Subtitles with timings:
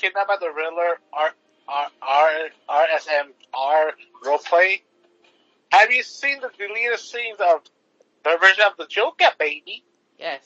[0.00, 1.30] kidnapped by the Riddler, R
[1.68, 3.90] R R RSMR
[4.24, 4.80] roleplay,
[5.70, 7.62] have you seen the deleted scenes of
[8.24, 9.84] the version of the Joker, baby?
[10.18, 10.40] Yes.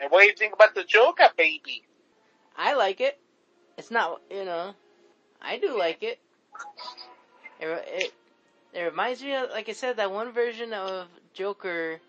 [0.00, 1.82] And what do you think about the Joker, baby?
[2.56, 3.18] I like it.
[3.76, 4.74] It's not, you know,
[5.40, 6.18] I do like it.
[7.60, 8.12] It, it,
[8.72, 12.00] it reminds me of, like I said, that one version of Joker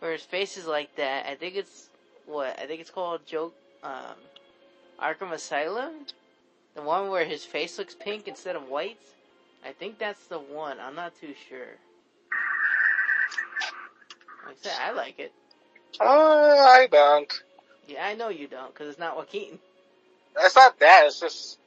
[0.00, 1.26] where his face is like that.
[1.26, 1.88] I think it's,
[2.26, 4.16] what, I think it's called Joke, um,
[5.00, 6.06] Arkham Asylum?
[6.78, 9.00] The one where his face looks pink instead of white?
[9.66, 10.76] I think that's the one.
[10.78, 11.74] I'm not too sure.
[14.46, 15.32] Like I said, I like it.
[16.00, 17.42] Uh, I don't.
[17.88, 19.58] Yeah, I know you don't, because it's not Joaquin.
[20.38, 21.02] It's not that.
[21.06, 21.58] It's just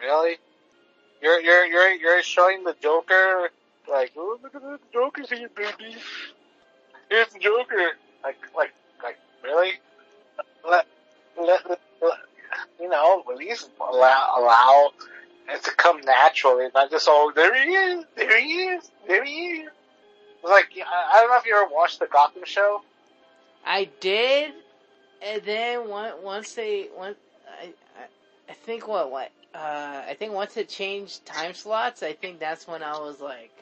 [0.00, 0.36] really.
[1.20, 3.50] You're you're you're you're showing the Joker
[3.90, 5.96] like oh look at the Joker's here, baby.
[7.08, 7.90] Here's the Joker.
[8.22, 8.72] Like like
[9.02, 9.72] like really.
[10.64, 10.86] Let
[11.36, 12.18] let, let, let
[12.80, 14.90] you know at least allow allow
[15.48, 19.32] it to come naturally, not just oh there he is, there he is, there he
[19.32, 19.68] is.
[20.42, 22.82] It's like I don't know if you ever watched the Gotham show.
[23.64, 24.52] I did,
[25.22, 27.14] and then once they, one,
[27.60, 32.12] I, I, I think what, what, uh, I think once it changed time slots, I
[32.12, 33.52] think that's when I was like,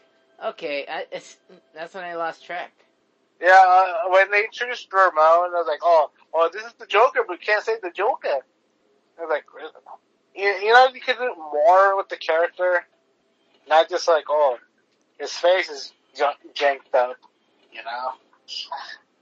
[0.45, 1.37] okay, I, it's,
[1.75, 2.73] that's when I lost track.
[3.41, 7.21] Yeah, uh, when they introduced Ramon, I was like, oh, oh, this is the Joker,
[7.27, 8.45] but we can't say the Joker.
[9.27, 9.45] Like,
[10.35, 12.85] you, you know, you could do more with the character,
[13.69, 14.59] not just like, oh,
[15.19, 15.93] his face is
[16.55, 17.17] janked up,
[17.73, 18.13] you know.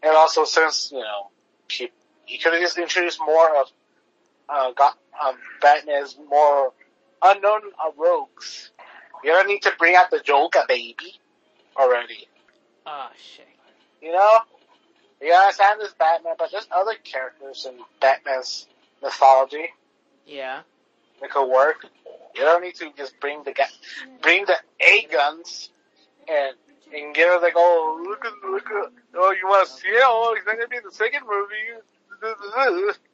[0.02, 1.30] And also, since you know,
[1.68, 1.90] he,
[2.26, 3.66] he could have just introduced more of
[4.48, 6.72] uh, got um, Batman's more
[7.22, 8.70] unknown uh, rogues.
[9.24, 11.18] You don't need to bring out the Joker, baby,
[11.76, 12.28] already.
[12.86, 13.48] Oh shit.
[14.00, 14.38] You know?
[15.20, 18.66] You understand this Batman, but there's other characters in Batman's
[19.02, 19.70] mythology
[20.26, 20.62] Yeah.
[21.22, 21.86] It could work.
[22.34, 23.64] You don't need to just bring the ga-
[24.20, 25.70] bring the A guns
[26.28, 26.54] and
[26.94, 30.02] and get us like, oh look at look at oh you want to see it?
[30.04, 32.92] Oh he's not gonna be in the second movie.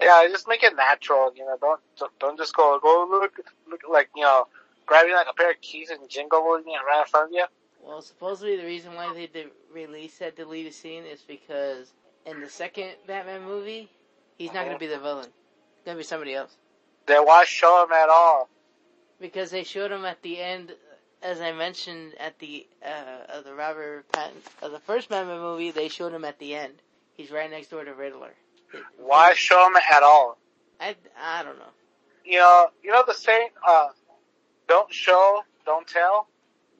[0.00, 1.32] Yeah, just make it natural.
[1.36, 1.80] You know, don't
[2.18, 3.38] don't, just go go look
[3.70, 4.48] look like you know
[4.84, 7.44] grabbing like a pair of keys and jingling it right in front of you.
[7.84, 11.92] Well, supposedly the reason why they did release that deleted scene is because
[12.26, 13.90] in the second Batman movie,
[14.38, 15.28] he's not gonna be the villain.
[15.84, 16.56] Gonna be somebody else.
[17.06, 18.48] Then why show him at all?
[19.20, 20.72] Because they showed him at the end,
[21.22, 25.70] as I mentioned at the uh, of the Robert Pattinson of the first Batman movie,
[25.70, 26.74] they showed him at the end.
[27.14, 28.34] He's right next door to Riddler.
[28.96, 30.38] Why show him at all?
[30.80, 31.64] I I don't know.
[32.24, 33.88] You know, you know the saying, uh,
[34.68, 36.28] don't show, don't tell.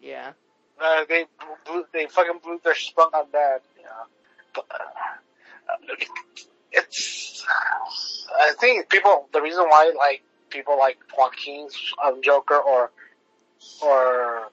[0.00, 0.32] Yeah.
[0.80, 1.26] Uh, they
[1.66, 3.62] blew, they fucking blew their spunk on that.
[3.76, 3.90] You know,
[4.54, 5.94] but, uh,
[6.72, 7.44] it's.
[8.34, 9.28] I think people.
[9.32, 12.90] The reason why like people like Joaquin's um, Joker or
[13.82, 14.50] or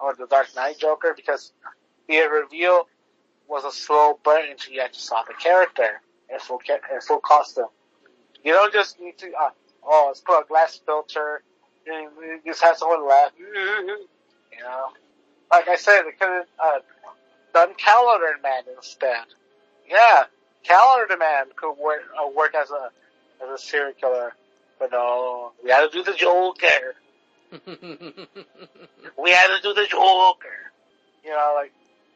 [0.00, 1.52] or the Dark Knight Joker because
[2.08, 2.88] the reveal
[3.48, 6.00] was a slow burn until you actually saw the character
[6.32, 7.66] in full in full costume.
[8.44, 9.26] You don't just need to.
[9.28, 9.50] Uh,
[9.84, 11.42] oh, let's put a glass filter.
[11.86, 12.10] and
[12.44, 13.32] Just have someone laugh.
[13.38, 14.08] You
[14.60, 14.88] know,
[15.50, 16.78] like I said, they could have uh,
[17.54, 19.24] done Calendar Man instead.
[19.88, 20.24] Yeah,
[20.68, 22.90] Calendar Man could work uh, work as a
[23.42, 24.34] as a serial killer,
[24.78, 26.94] but no, we had to do the Joker.
[29.20, 30.70] We had to do the Joker.
[31.24, 31.72] You know, like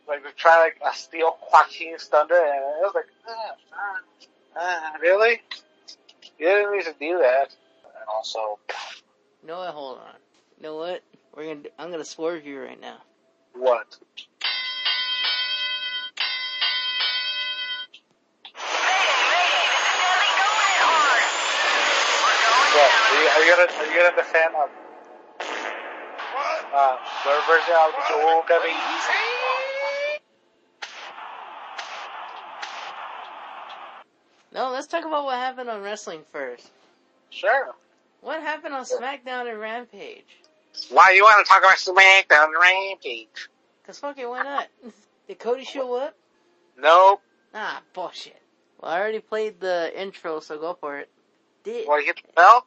[0.06, 3.98] like they're trying like, a steal Joaquin's thunder, and it was like, ah, ah,
[4.56, 5.40] ah, really?
[6.38, 7.54] You didn't need to do that.
[7.84, 8.58] And also,
[9.42, 9.74] what?
[9.74, 10.14] Hold on.
[10.58, 11.02] You know what?
[11.34, 11.68] We're gonna.
[11.78, 12.98] I'm gonna swerve you right now.
[13.54, 13.96] what?
[22.74, 24.54] Are you, are you gonna are you gonna defend
[27.24, 28.60] their version of the Joker?
[28.64, 28.74] baby?
[34.54, 36.70] No, let's talk about what happened on wrestling first.
[37.28, 37.74] Sure.
[38.22, 40.38] What happened on SmackDown and Rampage?
[40.88, 43.50] Why you want to talk about SmackDown and Rampage?
[43.86, 44.68] Cause fucking why not?
[45.28, 46.16] Did Cody show up?
[46.78, 47.20] Nope.
[47.54, 48.40] Ah, bullshit.
[48.80, 51.10] Well, I already played the intro, so go for it.
[51.64, 52.66] Did Well, you hit the bell?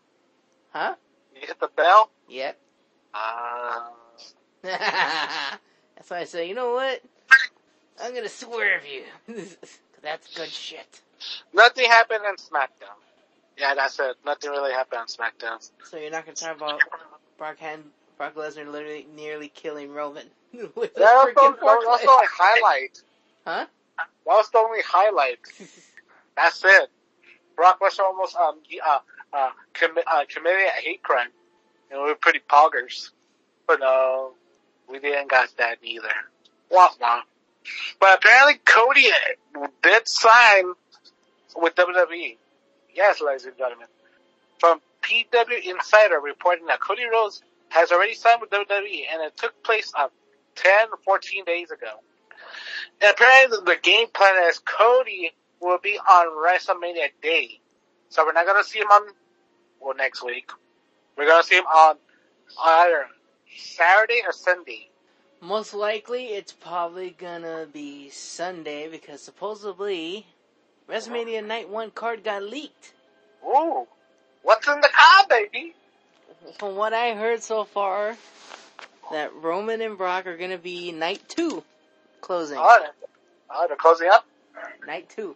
[0.71, 0.95] huh?
[1.35, 2.11] You hit the bell?
[2.29, 2.59] Yep.
[3.13, 3.89] Uh,
[4.63, 7.01] That's why I say, you know what?
[8.01, 9.03] I'm gonna swerve you.
[10.01, 11.01] That's good shit.
[11.53, 12.97] nothing happened in SmackDown.
[13.57, 14.17] Yeah, that's it.
[14.25, 15.67] Nothing really happened on SmackDown.
[15.85, 16.81] So you're not gonna talk about
[17.37, 17.83] Brock Hand,
[18.17, 20.25] Brock Lesnar literally nearly killing Roman
[20.75, 23.01] with a That was, the, freaking that was the only highlight.
[23.45, 23.65] Huh?
[23.97, 25.39] That was the only highlight.
[26.35, 26.89] That's it.
[27.55, 28.99] Brock Lesnar almost um uh,
[29.33, 31.29] uh, commi- uh, committing a hate crime.
[31.91, 33.11] And we were pretty poggers.
[33.67, 34.31] But no,
[34.89, 36.13] we didn't got that either.
[36.69, 37.21] Wah wah.
[37.99, 39.07] But apparently Cody
[39.81, 40.73] did sign
[41.55, 42.37] with WWE.
[42.93, 43.87] Yes, ladies and gentlemen.
[44.59, 49.63] From PW Insider reporting that Cody Rhodes has already signed with WWE and it took
[49.63, 50.07] place uh,
[50.55, 51.91] 10, 14 days ago.
[53.01, 57.59] And apparently the game plan is Cody will be on WrestleMania Day.
[58.09, 59.09] So we're not gonna see him on,
[59.79, 60.49] well, next week.
[61.17, 61.97] We're gonna see him on
[62.63, 63.07] either
[63.57, 64.89] Saturday or Sunday.
[65.41, 70.25] Most likely, it's probably gonna be Sunday because supposedly
[70.89, 72.93] WrestleMania Night One card got leaked.
[73.45, 73.87] Ooh,
[74.43, 75.73] what's in the car, baby?
[76.57, 78.17] From what I heard so far,
[79.11, 81.63] that Roman and Brock are gonna be Night Two
[82.21, 82.57] closing.
[82.59, 82.85] Oh,
[83.51, 84.25] oh, they're closing up.
[84.87, 85.35] Night Two.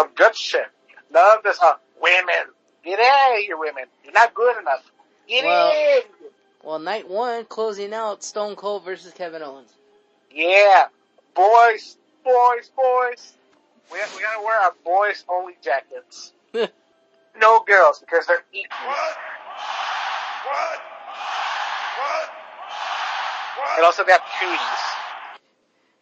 [0.00, 0.66] Some good shit.
[1.10, 2.54] None of this, uh, women.
[2.82, 3.84] Get out of here, women.
[4.02, 4.82] You're not good enough.
[5.28, 6.02] Get Well- in.
[6.62, 9.70] Well, Night One closing out Stone Cold versus Kevin Owens.
[10.30, 10.88] Yeah,
[11.34, 13.34] boys, boys, boys.
[13.92, 16.32] We we gotta wear our boys only jackets.
[17.36, 18.86] no girls because they're equal.
[18.86, 19.16] What?
[20.46, 20.80] What?
[21.98, 23.76] What?
[23.76, 24.94] And also they have cuties.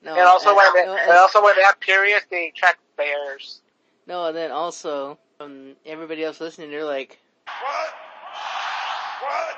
[0.03, 3.61] No, And also when they, no, and also when they have periods, they attract bears.
[4.09, 7.95] No, and then also um, everybody else listening, they're like, What?
[9.23, 9.57] What?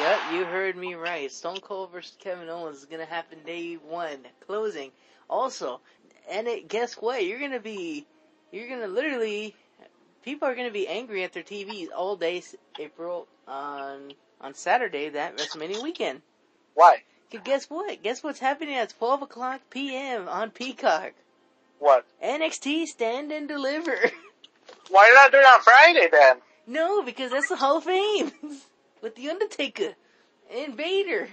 [0.00, 1.30] "Yep, you heard me right.
[1.32, 4.92] Stone Cold versus Kevin Owens is gonna happen day one, closing.
[5.28, 5.80] Also,
[6.30, 7.24] and it, guess what?
[7.24, 8.06] You're gonna be,
[8.52, 9.56] you're gonna literally,
[10.22, 12.42] people are gonna be angry at their TVs all day
[12.78, 16.22] April on on Saturday that WrestleMania weekend.
[16.74, 17.02] Why?
[17.30, 18.02] 'Cause guess what?
[18.02, 20.28] Guess what's happening at 12 o'clock p.m.
[20.28, 21.14] on Peacock?
[21.78, 22.06] What?
[22.22, 23.96] NXT Stand and Deliver.
[24.90, 26.36] Why not do it on Friday then?
[26.66, 28.32] no, because that's the Hall of Fame
[29.02, 29.94] with the Undertaker
[30.52, 31.28] and Vader.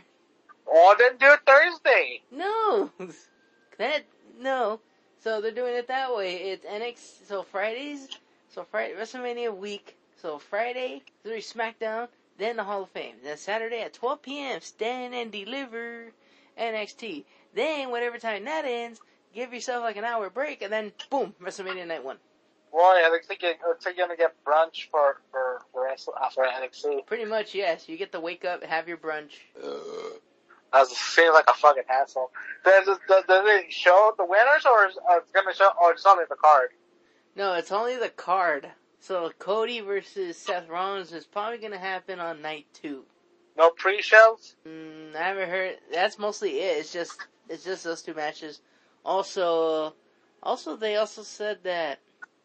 [0.65, 2.21] Or then do it Thursday.
[2.31, 2.91] No,
[3.77, 4.05] that
[4.39, 4.79] no.
[5.23, 6.35] So they're doing it that way.
[6.35, 7.27] It's NXT.
[7.27, 8.07] So Fridays.
[8.49, 9.97] So Friday WrestleMania week.
[10.21, 12.07] So Friday, three SmackDown,
[12.37, 13.15] then the Hall of Fame.
[13.23, 14.61] Then Saturday at 12 p.m.
[14.61, 16.11] Stand and Deliver
[16.57, 17.25] NXT.
[17.53, 19.01] Then whatever time that ends,
[19.33, 22.17] give yourself like an hour break, and then boom, WrestleMania Night One.
[22.71, 26.15] Well, yeah, looks like you're, looks like you're gonna get brunch for for for, wrestle-
[26.19, 27.05] uh, for NXT.
[27.05, 27.87] Pretty much, yes.
[27.87, 29.33] You get to wake up, have your brunch.
[30.73, 32.31] I was feeling like a fucking asshole.
[32.65, 35.91] Does it, does, does it show the winners, or is uh, it's gonna show, or
[35.91, 36.69] it's only the card?
[37.35, 38.67] No, it's only the card.
[38.99, 43.03] So Cody versus Seth Rollins is probably gonna happen on night two.
[43.55, 44.55] No pre-shows.
[44.67, 45.77] Mm, I haven't heard.
[45.93, 46.77] That's mostly it.
[46.79, 48.61] It's just it's just those two matches.
[49.05, 49.93] Also,
[50.41, 51.99] also they also said that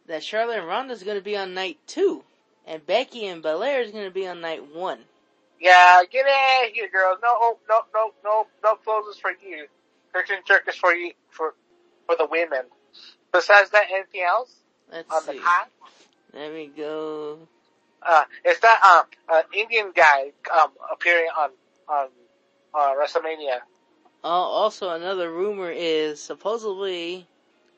[0.07, 2.25] that Charlotte and Ronda is gonna be on night two,
[2.67, 5.01] and Becky and Belair is gonna be on night one.
[5.61, 7.19] Yeah, get out of here, girls.
[7.23, 9.67] No, oh, no, no, no, no closes for you.
[10.13, 11.55] Turks and Turkish for you for
[12.07, 12.63] for the women.
[13.33, 14.55] Besides that, anything else
[14.91, 15.33] Let's on see.
[15.33, 15.69] the card?
[16.33, 17.39] Let me go.
[18.03, 21.51] Uh, is that um an Indian guy um appearing on
[21.89, 22.09] on
[22.75, 23.61] uh, WrestleMania?
[24.25, 27.27] Uh, also, another rumor is supposedly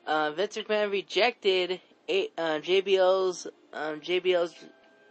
[0.07, 4.55] uh, Vince McMahon rejected a, uh, JBL's um, JBL's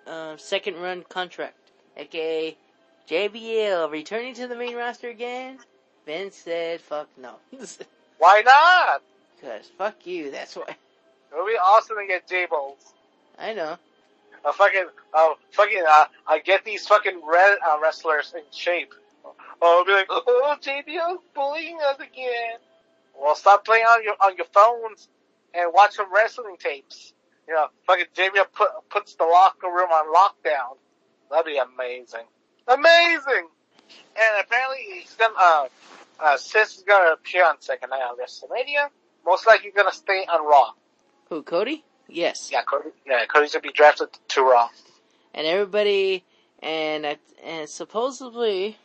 [0.07, 2.57] uh, second run contract, aka
[3.09, 5.59] JBL returning to the main roster again.
[6.05, 7.35] Vince said, "Fuck no,"
[8.17, 9.01] Why not?
[9.39, 10.31] because fuck you.
[10.31, 10.63] That's why.
[10.67, 12.93] It would be awesome to get J-Balls.
[13.37, 13.77] I know.
[14.43, 18.93] Uh, fucking, uh, fucking, uh, uh, get these fucking red, uh, wrestlers in shape.
[19.61, 22.59] Oh, be like, oh, JBL's bullying us again.
[23.19, 25.09] Well, stop playing on your, on your phones
[25.53, 27.13] and watch some wrestling tapes.
[27.47, 30.77] You know, fucking JBL put, puts the locker room on lockdown.
[31.29, 32.25] That'd be amazing.
[32.67, 33.47] Amazing!
[34.15, 35.67] And apparently he's gonna, uh,
[36.19, 38.89] uh, Sis is gonna appear on second night on WrestleMania.
[39.25, 40.71] Most likely gonna stay on Raw.
[41.29, 41.83] Who Cody?
[42.07, 42.49] Yes.
[42.51, 44.69] Yeah, Cody, yeah, Cody's gonna be drafted to Raw.
[45.33, 46.23] and everybody
[46.61, 48.77] and uh, and supposedly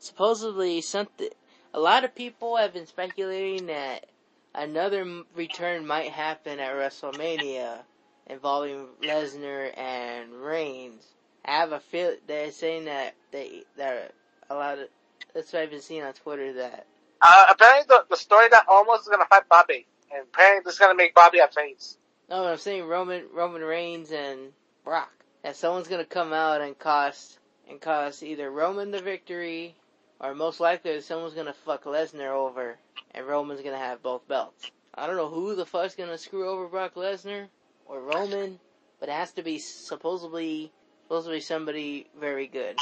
[0.00, 1.28] supposedly something
[1.72, 4.06] a lot of people have been speculating that
[4.54, 7.78] another return might happen at WrestleMania
[8.26, 11.04] involving Lesnar and Reigns.
[11.44, 14.12] I have a feel they're saying that they that
[14.48, 14.88] a lot of
[15.34, 16.86] that's what I've been seeing on Twitter that
[17.22, 20.80] Uh, apparently the, the story that almost is gonna fight Bobby, and apparently this is
[20.80, 21.96] gonna make Bobby a face.
[22.28, 24.52] no but I'm saying Roman Roman Reigns and
[24.84, 27.38] Brock that someone's gonna come out and cost
[27.68, 29.76] and cost either Roman the victory
[30.20, 32.76] or most likely someone's gonna fuck Lesnar over
[33.12, 34.70] and Roman's gonna have both belts.
[34.94, 37.46] I don't know who the fuck's gonna screw over Brock Lesnar
[37.86, 38.58] or Roman,
[38.98, 40.70] but it has to be supposedly
[41.04, 42.76] supposed to be somebody very good.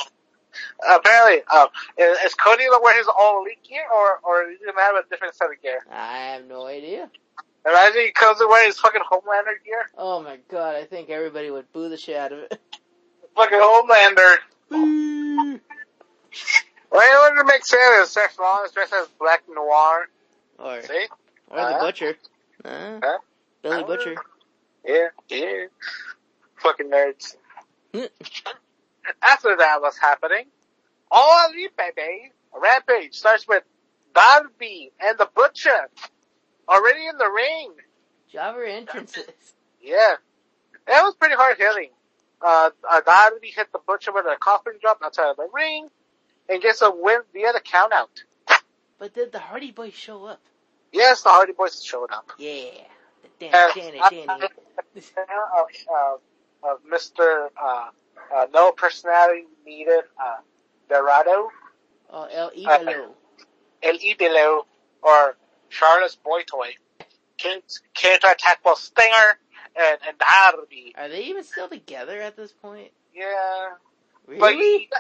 [0.83, 4.67] Apparently, um, is, is Cody gonna wear his all elite gear, or or is he
[4.67, 5.81] gonna have a different set of gear?
[5.91, 7.11] I have no idea.
[7.67, 9.91] Imagine he comes in wearing his fucking Homelander gear.
[9.97, 12.59] Oh my god, I think everybody would boo the shit out of it.
[13.37, 14.39] Fucking Homelander.
[16.91, 16.97] Boo!
[16.97, 20.09] Well, you know what makes sense is Seth Rollins dressed as Black Noir.
[20.59, 21.07] or See?
[21.51, 21.81] or the Uh-huh.
[21.81, 22.17] butcher.
[22.65, 23.19] Uh, Huh?
[23.63, 24.15] Billy Uh, Butcher.
[24.85, 25.65] Yeah, yeah.
[26.57, 27.37] Fucking nerds.
[29.23, 30.47] After that was happening,
[31.11, 33.63] all elite baby, Rampage starts with
[34.15, 35.89] Darby and the Butcher
[36.69, 37.73] already in the ring.
[38.33, 39.29] Jobber entrances.
[39.81, 40.17] Yeah.
[40.87, 41.91] That was pretty hard hitting.
[42.43, 45.89] Uh, uh, Darby hit the Butcher with a coffin drop outside of the ring
[46.49, 48.23] and gets a win via the count out.
[48.99, 50.41] But did the Hardy Boys show up?
[50.93, 52.31] Yes, the Hardy Boys showed up.
[52.39, 52.71] Yeah.
[53.41, 54.27] Uh, Danny I- Danny.
[54.31, 56.17] of, uh,
[56.69, 57.49] of Mr.
[57.61, 57.91] Uh,
[58.35, 60.37] uh, no personality needed, uh,
[60.89, 61.51] Dorado,
[62.11, 63.11] Oh, El Idolo.
[63.83, 64.65] El Idolo,
[65.03, 65.37] or
[65.71, 66.75] Charles Boy Toy,
[67.37, 67.61] came,
[67.95, 69.39] came to attack both Stinger
[69.77, 70.95] and, and Darby.
[70.97, 72.91] Are they even still together at this point?
[73.15, 73.69] Yeah.
[74.29, 74.91] But, Really?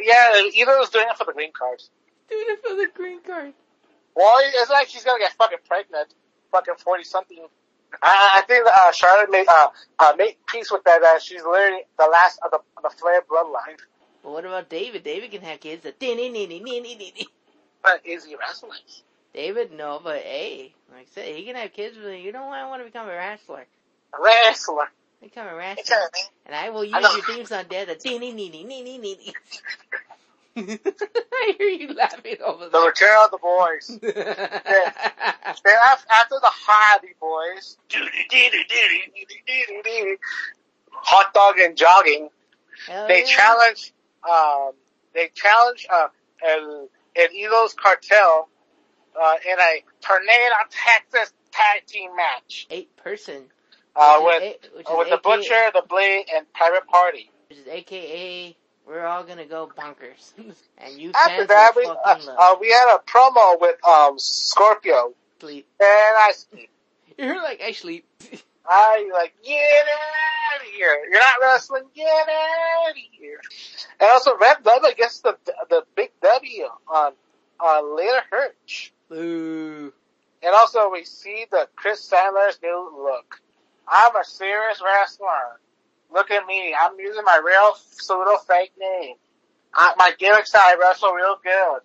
[0.00, 1.90] yeah, Idolo's doing it for the green cards.
[2.30, 3.52] Doing it for the green card.
[4.14, 6.14] Well, it's like she's gonna get fucking pregnant,
[6.52, 7.38] fucking 40 something.
[8.02, 9.68] I, I think, uh, Charlotte made, uh,
[9.98, 13.22] uh, made peace with that, that she's literally the last of the, of the Flair
[13.22, 13.78] bloodline.
[14.22, 15.04] But what about David?
[15.04, 15.82] David can have kids.
[15.84, 15.96] But
[18.04, 18.78] is he wrestling?
[19.32, 21.96] David, no, but hey, like I said, he can have kids.
[21.96, 23.66] But you don't want to become a wrestler.
[24.18, 24.90] A wrestler.
[25.20, 25.96] Become a wrestler,
[26.46, 27.88] and I will use I your theme song, Dad.
[27.88, 27.96] The
[30.58, 32.80] I hear you laughing over there.
[32.80, 33.98] The return of the boys.
[34.00, 35.74] Then
[36.10, 37.76] after the Hardy boys,
[40.92, 42.28] hot dog and jogging,
[42.86, 43.24] they yeah.
[43.26, 43.92] challenge,
[44.28, 44.72] um,
[45.14, 46.08] they challenge, uh,
[46.46, 48.48] El, El Ido's cartel,
[49.20, 53.46] uh, in a Tornado Texas tag team match, eight person.
[53.98, 57.30] Uh, with, A- with the Butcher, the Blade, and Private Party.
[57.48, 58.56] which is AKA
[58.88, 60.32] we're all gonna go bonkers,
[60.78, 65.66] and you After that, we, uh, uh, we had a promo with, um, Scorpio, sleep.
[65.78, 66.70] and I, sleep.
[67.18, 68.06] You're like I sleep.
[68.66, 70.96] I like, get out of here.
[71.10, 73.40] You're not wrestling, get out of here.
[74.00, 75.36] And also Red Velvet gets the,
[75.70, 77.12] the big W on,
[77.60, 78.90] on Leyla Hirsch.
[79.08, 79.92] Boo.
[80.42, 83.40] And also we see the Kris Statlander's new look.
[83.90, 85.60] I'm a serious wrestler.
[86.12, 86.74] Look at me.
[86.78, 89.16] I'm using my real pseudo fake name.
[89.74, 91.80] I, my gimmick's I wrestle real good.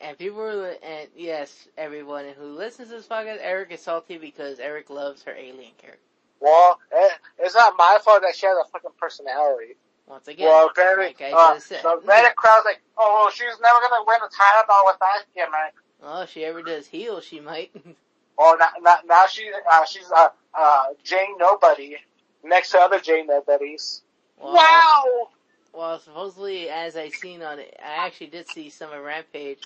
[0.00, 4.60] And people li- and yes, everyone who listens to this podcast, Eric is salty because
[4.60, 6.00] Eric loves her alien character.
[6.40, 7.08] Well, eh,
[7.40, 9.76] it's not my fault that she has a fucking personality.
[10.06, 13.80] Once again, Well, apparently, like I uh, the Reddit crowd's like, oh, well, she's never
[13.80, 15.74] gonna win a title though with that gimmick.
[16.02, 17.70] Oh, if she ever does heel, she might.
[18.38, 21.96] Oh, now, now, now she, uh, she's, uh, uh, Jane Nobody,
[22.44, 24.02] next to other Jane Nobodies.
[24.40, 25.28] well, wow!
[25.72, 29.62] Well, supposedly, as I seen on it, I actually did see some of Rampage.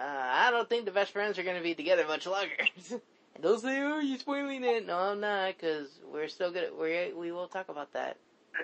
[0.00, 2.52] Uh, I don't think the best friends are going to be together much longer.
[2.90, 3.00] and
[3.40, 6.70] they'll say, "Oh, you're spoiling it." No, I'm not, because we're still good.
[6.80, 8.16] We we will talk about that.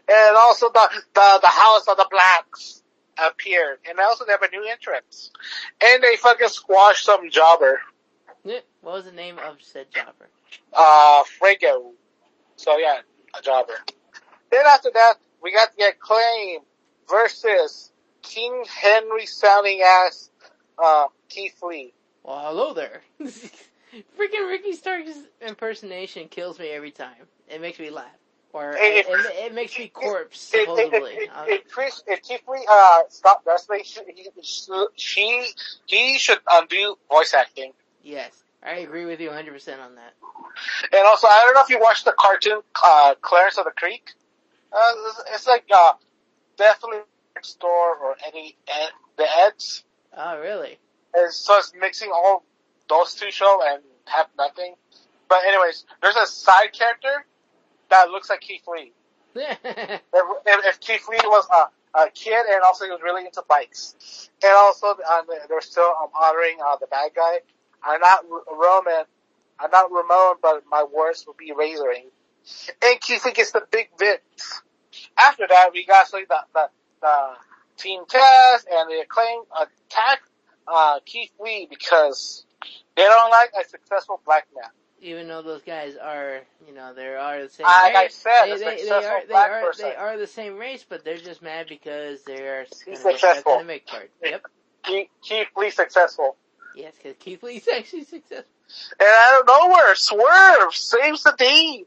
[0.09, 2.83] And also the, the, the House of the Blacks
[3.17, 3.79] appeared.
[3.89, 5.31] And also they have a new entrance.
[5.83, 7.79] And they fucking squashed some jobber, Yeah,
[8.81, 10.29] What was the name of said jobber?
[10.77, 11.93] uh, Frago.
[12.57, 13.01] So yeah,
[13.39, 13.75] a jobber.
[14.51, 16.61] Then after that, we got the acclaim
[17.09, 20.31] versus King Henry sounding ass,
[20.83, 21.93] uh, Keith Lee.
[22.25, 23.03] Well, hello there.
[23.21, 27.27] Freaking Ricky Starks' impersonation kills me every time.
[27.49, 28.07] It makes me laugh.
[28.53, 31.13] Or Hey, it, it, it makes me corpse, If, if, supposedly.
[31.15, 34.29] if, Uh, Chris, if Keith Lee, uh, stopped wrestling, she, he,
[34.97, 35.47] she,
[35.87, 37.73] he should undo voice acting.
[38.09, 39.37] Yes, I agree with you 100%
[39.81, 40.15] on that.
[40.93, 44.11] And also, I don't know if you watched the cartoon, uh, Clarence of the Creek.
[44.73, 45.93] Uh, it's, it's like, uh,
[46.57, 47.01] definitely
[47.37, 49.85] next door or any, Ed, the Eds.
[50.17, 50.79] Oh, really?
[51.15, 52.45] And so it's mixing all
[52.89, 54.75] those two show and have nothing.
[55.29, 57.25] But anyways, there's a side character
[57.91, 58.93] that looks like Keith Lee.
[59.37, 63.43] If, if, if Keith Lee was a, a kid and also he was really into
[63.49, 64.31] bikes.
[64.43, 67.39] And also, uh, they're still um, honoring, uh, the bad guy.
[67.85, 69.05] I'm not R- Roman,
[69.61, 72.11] I'm not Ramon, but my words will be razoring.
[72.83, 74.63] And Keith Lee gets the big bits.
[75.23, 76.69] After that, we got like the, the,
[77.03, 77.19] the
[77.79, 80.21] Team Taz and the acclaim attack,
[80.67, 82.45] uh, Keith Lee because
[82.97, 84.71] they don't like a successful black man.
[85.01, 88.53] even though those guys are, you know, they are the same Like I said, they,
[88.53, 89.87] a they, they successful are, they are, person.
[89.91, 93.53] they are the same race, but they're just mad because they are He's successful.
[93.53, 94.11] academic part.
[94.25, 94.43] Yep.
[95.23, 96.37] Keith Lee successful.
[96.79, 98.45] Yes, because Keith Lee's actually successful.
[99.01, 101.85] And out of nowhere, Swerve saves the day.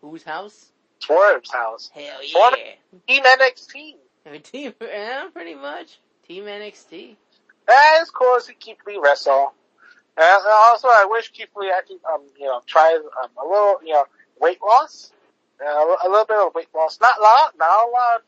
[0.00, 0.70] Whose house?
[1.00, 1.90] Swerve's house.
[1.92, 2.74] Hell yeah.
[3.08, 3.94] Team NXT.
[4.26, 5.98] I mean, team, yeah, pretty much.
[6.28, 7.16] Team NXT.
[8.14, 9.52] Cool to see Keith Lee wrestle.
[10.16, 13.92] And also, I wish Keith Lee actually, um, you know, tried um, a little, you
[13.94, 14.04] know,
[14.40, 15.12] weight loss.
[15.60, 16.98] Uh, a little bit of weight loss.
[17.00, 18.22] Not a lot, not a lot.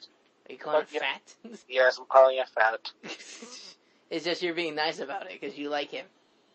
[0.48, 1.00] Are you calling Yeah.
[1.00, 1.58] him fat?
[1.68, 2.90] Yes, I'm calling it fat.
[4.10, 6.06] It's just you're being nice about it because you like him.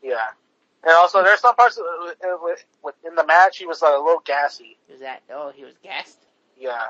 [0.03, 0.27] Yeah.
[0.83, 3.97] And also, there's some parts uh, with, with, in the match he was uh, a
[4.03, 4.77] little gassy.
[4.89, 5.23] Was that?
[5.33, 6.19] Oh, he was gassed.
[6.59, 6.85] Yeah.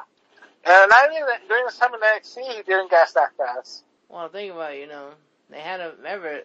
[0.66, 3.84] And I that- during his time in NXT, he didn't gas that fast.
[4.10, 5.12] Well, think about it, you know,
[5.50, 6.42] they had a remember.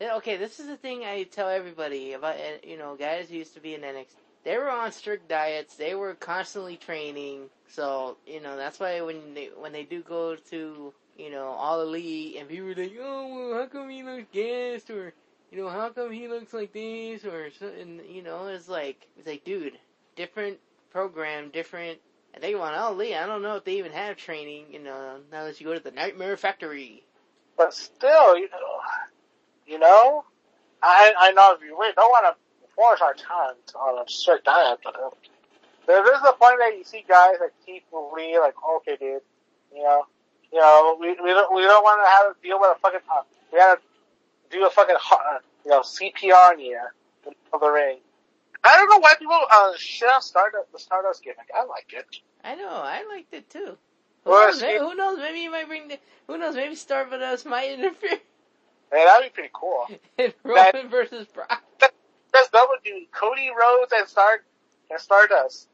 [0.00, 2.36] Okay, this is the thing I tell everybody about.
[2.36, 5.76] uh, You know, guys who used to be in NXT, they were on strict diets.
[5.76, 7.50] They were constantly training.
[7.68, 11.82] So you know that's why when they when they do go to you know all
[11.82, 15.12] elite and people are like, oh, well, how come he looks gassed or
[15.50, 18.00] you know how come he looks like this or something?
[18.08, 19.78] You know, it's like it's like, dude,
[20.16, 20.58] different
[20.90, 21.98] program, different.
[22.34, 24.66] I think on all elite, I don't know if they even have training.
[24.70, 27.04] You know, now that you go to the Nightmare Factory.
[27.58, 28.80] But still, you know,
[29.66, 30.24] you know,
[30.82, 34.78] I I know we we don't want to force our talent on a strict diet,
[34.82, 35.10] but uh,
[35.86, 39.20] there is a point that you see guys like Keith Lee, like okay, dude,
[39.74, 40.06] you know,
[40.52, 43.00] you know, we we don't we don't want to have to deal with a fucking
[43.10, 43.80] uh, we gotta
[44.50, 46.78] do a fucking uh, you know CPR on you
[47.26, 47.98] in the ring.
[48.64, 51.50] I don't know why people uh shit on Stardust, the Stardust gimmick.
[51.54, 52.06] I like it.
[52.44, 53.76] I know, I liked it too.
[54.24, 55.18] Who, Well, knows, maybe, who knows?
[55.18, 55.98] Maybe you might bring the.
[56.28, 56.54] Who knows?
[56.54, 58.18] Maybe Stardust might interfere
[58.92, 59.86] Hey, that'd be pretty cool.
[60.44, 61.62] Roman versus Brock.
[62.32, 63.08] That's double duty.
[63.10, 64.42] Cody Rhodes and Star
[64.90, 65.68] and Stardust.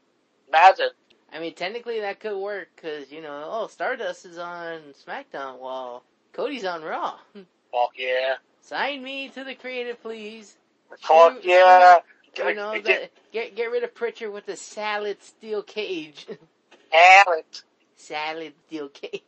[0.47, 0.89] Imagine.
[1.33, 6.03] I mean, technically that could work because you know, oh, Stardust is on SmackDown while
[6.33, 7.17] Cody's on Raw.
[7.33, 8.35] Fuck yeah.
[8.61, 10.57] Sign me to the creative, please.
[11.01, 11.99] Fuck You- yeah.
[12.37, 16.27] You know, Get- that, get get rid of Prichard with the salad steel cage.
[16.91, 17.63] Talent.
[17.95, 19.21] salad steel cage.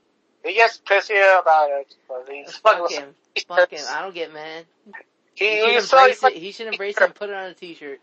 [0.43, 1.95] He gets pissy about it.
[2.07, 2.97] But he's Fuck fucking.
[2.97, 3.15] him.
[3.47, 3.85] Fuck him.
[3.89, 4.65] I don't get mad.
[5.35, 6.33] He, He should so, embrace he, it.
[6.37, 7.99] He should embrace it and put it on a t-shirt.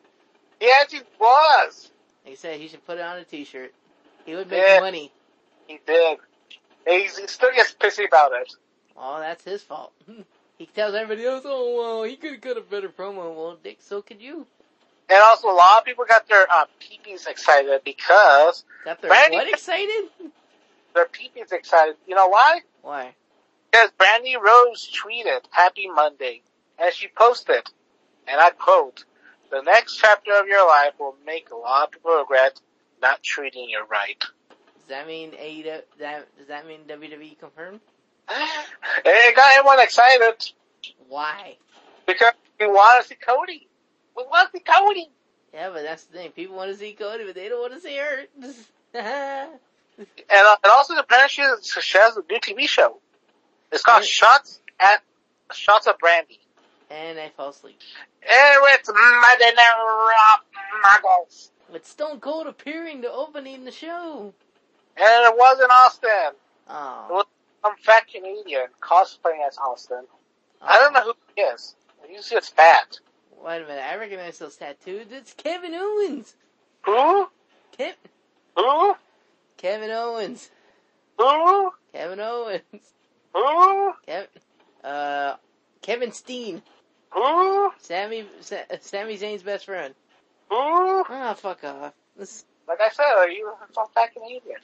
[0.61, 1.91] he actually was.
[2.25, 3.73] Like I said, he should put it on a t-shirt.
[4.29, 4.81] He would make Yeah.
[4.81, 5.11] money.
[5.67, 6.19] He did.
[6.87, 8.53] He's, he still gets pissy about it.
[8.95, 9.95] Oh, that's his fault.
[10.59, 13.35] he tells everybody else, oh, well, he could have cut a better promo.
[13.35, 14.47] Well, Dick, so could you.
[15.09, 19.37] And also, a lot of people got their uh, peepees excited because Got their Randy-
[19.37, 20.11] what excited?
[20.95, 21.97] their peepees excited.
[22.07, 22.61] You know why?
[22.83, 23.15] Why?
[23.71, 26.43] Because Brandi Rhodes tweeted Happy Monday,
[26.79, 27.63] and she posted,
[28.27, 29.05] and I quote,
[29.51, 32.61] "The next chapter of your life will make a lot of people regret
[33.01, 37.81] not treating you right." Does that mean AEW, that, does that mean WWE confirmed?
[38.31, 40.51] it got everyone excited
[41.09, 41.57] Why?
[42.07, 43.69] because we want to see Cody.
[44.17, 45.11] We want to see Cody.
[45.53, 46.31] Yeah, but that's the thing.
[46.33, 48.25] People want to see Cody, but they don't want to see her.
[49.99, 50.07] And,
[50.47, 51.35] uh, and also, apparently,
[51.83, 53.01] she has a new TV show.
[53.73, 54.05] It's called.
[54.05, 55.03] Shots at
[55.53, 56.39] Shots of Brandy.
[56.89, 57.79] and I fall asleep.
[58.23, 61.51] And it's Monday Night Raw Muggles.
[61.71, 64.33] With Stone Cold appearing to opening the show.
[64.97, 66.33] And it wasn't Austin.
[66.69, 67.07] Oh.
[67.09, 67.27] It was
[67.63, 70.05] some fat Canadian cosplaying as Austin.
[70.63, 71.77] I don't know who he is.
[72.11, 72.99] Usually it's fat.
[73.45, 75.07] Wait a minute, I recognize those tattoos.
[75.11, 76.35] It's Kevin Owens.
[76.85, 77.29] Who?
[77.79, 77.95] Kev-
[78.57, 78.95] Who?
[79.57, 80.51] Kevin Owens.
[81.19, 81.73] Who?
[81.93, 82.63] Kevin Owens.
[83.35, 83.93] Who?
[84.07, 84.29] Kevin.
[84.83, 85.37] Uh,
[85.83, 86.63] Kevin Steen.
[87.11, 87.73] Who?
[87.79, 88.27] Sammy.
[88.41, 89.95] Sa- Sami Zayn's best friend.
[90.51, 91.05] Who?
[91.09, 91.93] Ah, fuck off.
[92.17, 94.59] This- Like I said, like, you some fat Canadian.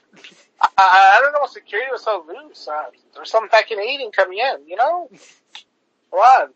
[0.61, 2.67] I, I, I don't know what security was so loose.
[2.67, 5.09] Uh, there's some fat Canadian coming in, you know?
[6.11, 6.53] What?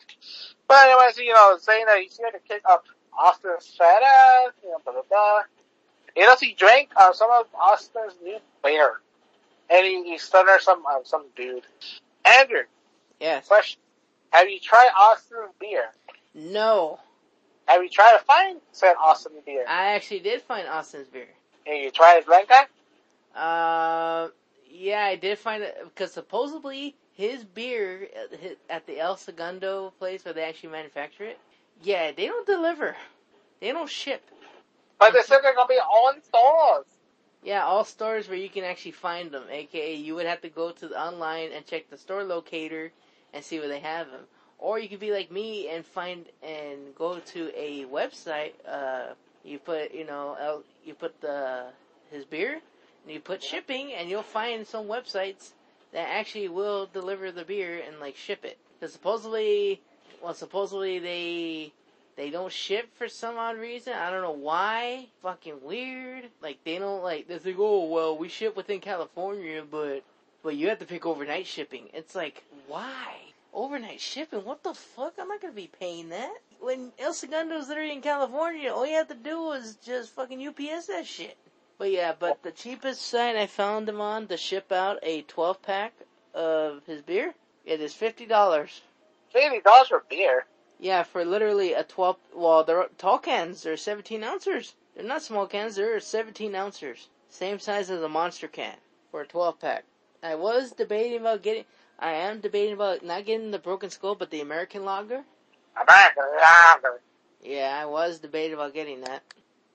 [0.68, 2.86] But anyways, you know, saying that he's here to kick up
[3.18, 5.42] Austin's fat ass, you know, blah, blah, blah.
[6.16, 9.00] You know, he drank uh, some of Austin's new beer.
[9.70, 11.64] And he, he stunner some, uh, some dude.
[12.26, 12.64] Andrew,
[13.20, 13.48] yes.
[13.48, 13.80] question.
[14.32, 15.86] Have you tried Austin's beer?
[16.36, 17.00] No.
[17.70, 19.64] Have you tried to find said Austin beer?
[19.68, 21.28] I actually did find Austin's beer.
[21.68, 22.66] Have you tried Blanca?
[23.36, 24.30] Uh,
[24.68, 30.26] yeah, I did find it because supposedly his beer at at the El Segundo place
[30.26, 31.40] where they actually manufacture it.
[31.84, 32.96] Yeah, they don't deliver.
[33.62, 34.24] They don't ship.
[34.98, 36.88] But they said they're gonna be all in stores.
[37.44, 39.44] Yeah, all stores where you can actually find them.
[39.48, 42.92] AKA, you would have to go to the online and check the store locator
[43.32, 44.26] and see where they have them.
[44.60, 49.58] Or you could be like me and find and go to a website, uh, You
[49.58, 51.72] put, you know, you put the
[52.12, 52.60] his beer,
[53.04, 55.54] and you put shipping, and you'll find some websites
[55.94, 58.58] that actually will deliver the beer and like ship it.
[58.80, 59.82] Because supposedly,
[60.22, 61.72] well, supposedly they
[62.18, 63.94] they don't ship for some odd reason.
[63.94, 65.08] I don't know why.
[65.24, 66.26] Fucking weird.
[66.42, 67.28] Like they don't like.
[67.30, 70.04] They think, oh well, we ship within California, but
[70.44, 71.90] but you have to pick overnight shipping.
[71.94, 74.46] It's like why overnight shipping?
[74.46, 75.14] What the fuck?
[75.20, 76.34] I'm not gonna be paying that.
[76.60, 80.88] When El Segundo's literally in California, all you have to do is just fucking UPS
[80.88, 81.38] that shit.
[81.78, 85.62] But yeah, but the cheapest site I found him on to ship out a 12
[85.62, 85.94] pack
[86.34, 87.34] of his beer,
[87.66, 88.82] it is fifty dollars.
[89.32, 90.46] Fifty dollars for beer.
[90.82, 94.76] Yeah, for literally a 12, well, they're tall cans, they're 17 ounces.
[94.96, 97.10] They're not small cans, they're 17 ounces.
[97.28, 98.78] Same size as a monster can
[99.12, 99.84] for a 12 pack.
[100.24, 101.66] I was debating about getting,
[102.00, 105.24] I am debating about not getting the Broken Skull, but the American Lager.
[105.76, 107.02] American lager.
[107.42, 109.24] Yeah, I was debating about getting that.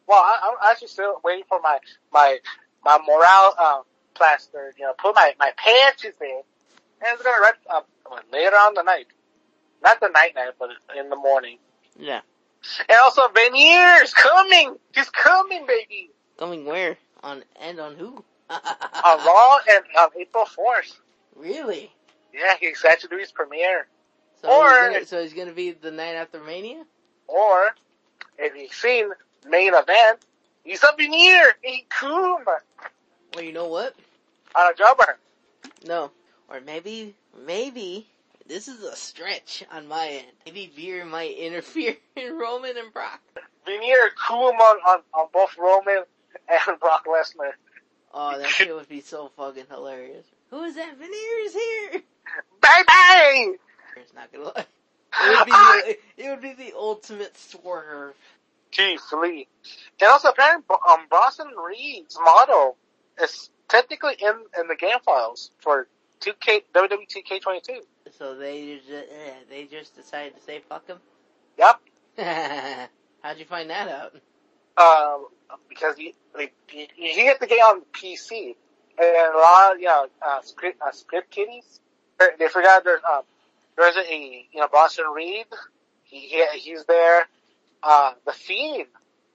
[0.06, 1.78] Well, I, I'm actually still waiting for my
[2.12, 2.38] my
[2.84, 3.80] my morale uh,
[4.14, 4.72] plaster.
[4.78, 6.42] You know, put my my pants in, and
[7.02, 7.80] it's gonna rip uh,
[8.32, 9.06] later on the night.
[9.82, 11.58] Not the night night, but in the morning.
[11.98, 12.20] Yeah.
[12.88, 14.76] And also, Veneer's coming.
[14.94, 16.10] He's coming, baby.
[16.38, 16.96] Coming where?
[17.22, 18.24] On, and on who?
[18.50, 20.96] On Raw and on April 4th.
[21.34, 21.90] Really?
[22.34, 23.86] Yeah, he's set to do his premiere.
[24.42, 26.84] So Or- he's gonna, so he's gonna be the night after Mania?
[27.28, 27.74] Or,
[28.38, 29.10] if you've seen
[29.46, 30.20] main event,
[30.64, 31.54] he's a Veneer.
[31.62, 32.40] He cool
[33.34, 33.94] Well, you know what?
[34.56, 35.18] on a jobber.
[35.86, 36.10] No.
[36.48, 37.14] Or maybe,
[37.46, 38.06] maybe,
[38.46, 40.26] this is a stretch on my end.
[40.46, 43.20] Maybe Veer might interfere in Roman and Brock.
[43.66, 46.04] Veneer cool on, on, on both Roman
[46.48, 47.52] and Brock Lesnar.
[48.12, 50.26] Oh, that shit would be so fucking hilarious.
[50.50, 50.96] Who is that?
[50.98, 52.02] Veneer is here!
[52.60, 53.56] Bang bang!
[53.96, 54.66] It's not gonna lie.
[55.16, 58.14] It would be the, it would be the ultimate swerve.
[58.74, 59.46] Keith Lee.
[60.00, 62.76] And also apparently um, Bronson Reed's model
[63.22, 65.86] is technically in, in the game files for
[66.20, 67.78] 2K, WWE 2K22.
[68.18, 70.98] So they just, eh, they just decided to say fuck him?
[71.58, 71.80] Yep.
[73.22, 74.14] How'd you find that out?
[74.76, 75.26] Um,
[75.68, 78.54] because he, like, he, he hit the game on PC.
[78.96, 81.80] And a lot of, you know, uh, script, uh, script kiddies,
[82.38, 83.22] they- forgot there's, um,
[83.76, 84.14] there's a,
[84.52, 85.46] you know, Bronson Reed.
[86.04, 87.26] He, he, he's there.
[87.82, 88.86] Uh, the Fiend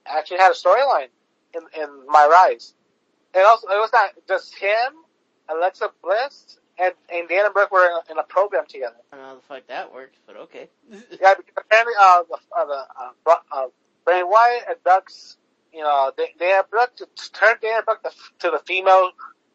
[0.06, 1.08] actually had a storyline
[1.54, 2.74] in, in My Rise.
[3.34, 4.92] And also, it was not just him,
[5.48, 8.96] Alexa Bliss, and, and Dana Brooke were in a, in a program together.
[9.12, 10.68] I don't know how the fuck that worked, but okay.
[10.90, 13.66] Yeah, because apparently, uh, the, uh, the, uh, uh,
[14.04, 15.36] Bray Wyatt and Ducks,
[15.72, 19.10] you know, they, they have Brooke to, to turn Dana Brooke to, to the female,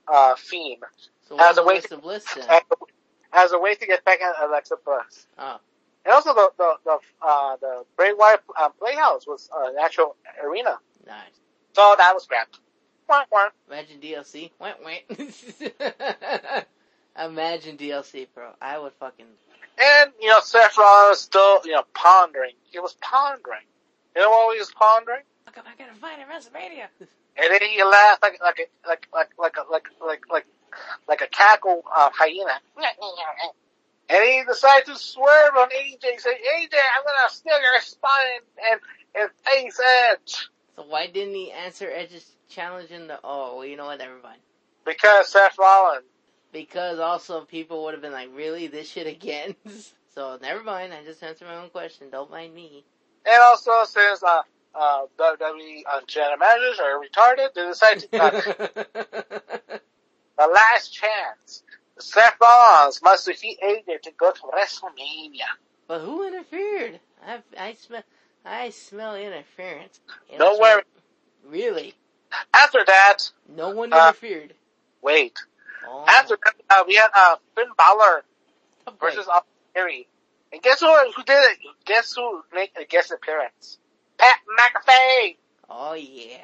[0.07, 0.79] uh, theme.
[1.27, 2.61] So As a way Alexa Bliss then?
[3.35, 5.27] As a, way to get back at Alexa Bliss.
[5.37, 5.57] Oh.
[6.05, 10.15] And also the, the, the, uh, the Bray Wyatt, uh, Playhouse was uh, an actual
[10.43, 10.77] arena.
[11.05, 11.17] Nice.
[11.73, 12.59] So that was scrapped.
[13.09, 13.49] Wah, wah.
[13.69, 14.51] Imagine DLC.
[14.59, 15.05] Wait, wait.
[17.23, 18.51] Imagine DLC, bro.
[18.61, 19.25] I would fucking.
[19.77, 22.53] And, you know, Seth Rollins still, you know, pondering.
[22.71, 23.65] He was pondering.
[24.15, 25.23] You know what he was pondering?
[25.45, 26.87] Fuck, am I gonna find at WrestleMania?
[27.37, 30.45] And then he laughed like like like like like like like like
[31.07, 32.59] like a cackle uh, hyena.
[34.07, 38.79] And he decides to swerve on AJ, say, AJ, I'm gonna steal your spine and
[39.15, 39.79] and face
[40.11, 40.49] edge.
[40.75, 43.19] So why didn't he answer Edge's challenge in the?
[43.23, 43.99] Oh, well, you know what?
[43.99, 44.39] Never mind.
[44.85, 46.05] Because Seth Rollins.
[46.51, 49.55] Because also people would have been like, really, this shit again?
[50.13, 50.93] so never mind.
[50.93, 52.09] I just answered my own question.
[52.11, 52.85] Don't mind me.
[53.25, 54.41] And also since uh
[54.75, 58.07] uh WWE uh, general managers are retarded, they decide to
[59.73, 59.77] uh,
[60.37, 61.63] the last chance.
[61.99, 65.47] Seth Rollins must defeat AJ to go to WrestleMania.
[65.87, 66.99] but who interfered?
[67.25, 68.03] I I smell
[68.43, 69.99] I smell interference.
[70.29, 70.83] And Don't worry.
[71.47, 71.93] Really?
[72.57, 74.53] After that, No one Uh, interfered.
[75.01, 75.37] wait.
[75.87, 78.23] Oh, After that, uh, we had uh, Finn Balor
[78.99, 79.27] versus.
[79.27, 80.07] Austin Theory.
[80.51, 81.57] And guess who, who did it?
[81.85, 83.77] Guess who made a guest appearance?
[84.17, 85.37] Pat McAfee!
[85.69, 86.37] Oh yeah.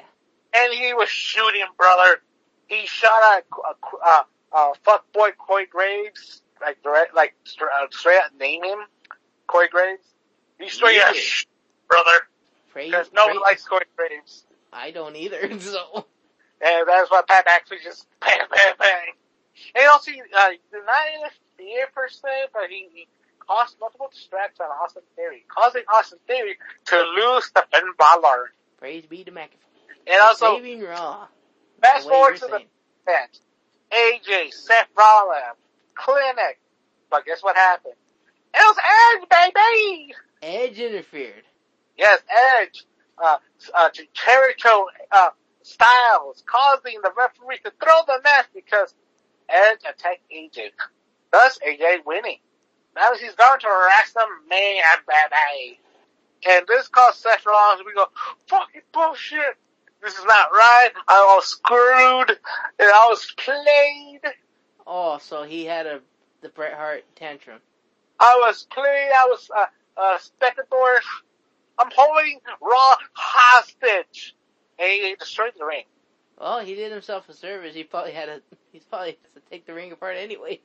[0.54, 2.20] And he was shooting, brother.
[2.68, 3.72] He shot at, uh,
[4.04, 4.22] uh,
[4.52, 8.78] uh, fuckboy Corey Graves, like direct, like stra- uh, straight up name him,
[9.46, 10.04] Corey Graves.
[10.58, 11.44] He straight up sh-
[11.88, 12.10] brother.
[12.70, 14.44] Praise, Because no one likes Corey Graves.
[14.72, 15.48] I don't either.
[15.60, 16.06] So
[16.60, 19.12] And that's why Pat McAfee just bang, bang, bang.
[19.74, 24.60] And also, uh, he did not interfere per se, but he, he caused multiple distracts
[24.60, 28.52] on Austin Theory, causing Austin Theory to lose to Finn Balor.
[28.78, 29.50] praise be to McAfee.
[30.06, 31.26] And also, saving Raw.
[31.82, 32.66] Fast forward to the saying.
[33.06, 33.40] event.
[33.92, 35.58] AJ, Seth Rollins,
[35.94, 36.60] Clinic.
[37.10, 37.94] But guess what happened?
[38.54, 38.76] It was
[39.22, 40.14] Edge, baby!
[40.42, 41.42] Edge interfered.
[41.96, 42.20] Yes,
[42.60, 42.84] Edge.
[43.22, 43.36] uh,
[43.74, 45.30] uh, Jericho uh,
[45.62, 48.94] Styles, causing the referee to throw the match because
[49.48, 50.70] Edge attacked AJ.
[51.32, 52.38] Thus, AJ winning.
[52.96, 55.80] Now he's going to WrestleMania, baby.
[56.48, 58.06] And this caused Seth Rollins, we go,
[58.48, 59.56] fucking bullshit.
[60.02, 60.90] This is not right.
[61.08, 62.30] I was screwed.
[62.78, 64.32] And I was played.
[64.86, 66.00] Oh, so he had a
[66.42, 67.60] the Bret Hart tantrum.
[68.18, 68.84] I was played.
[68.84, 71.00] I was uh, uh, spectator.
[71.78, 74.34] I'm holding Raw hostage.
[74.78, 75.84] And he destroyed the ring.
[76.38, 77.74] Well, he did himself a service.
[77.74, 78.40] He probably had a.
[78.72, 80.58] He's probably has to take the ring apart anyways.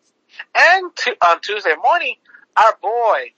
[0.55, 2.15] And t- on Tuesday morning,
[2.57, 3.33] our boy,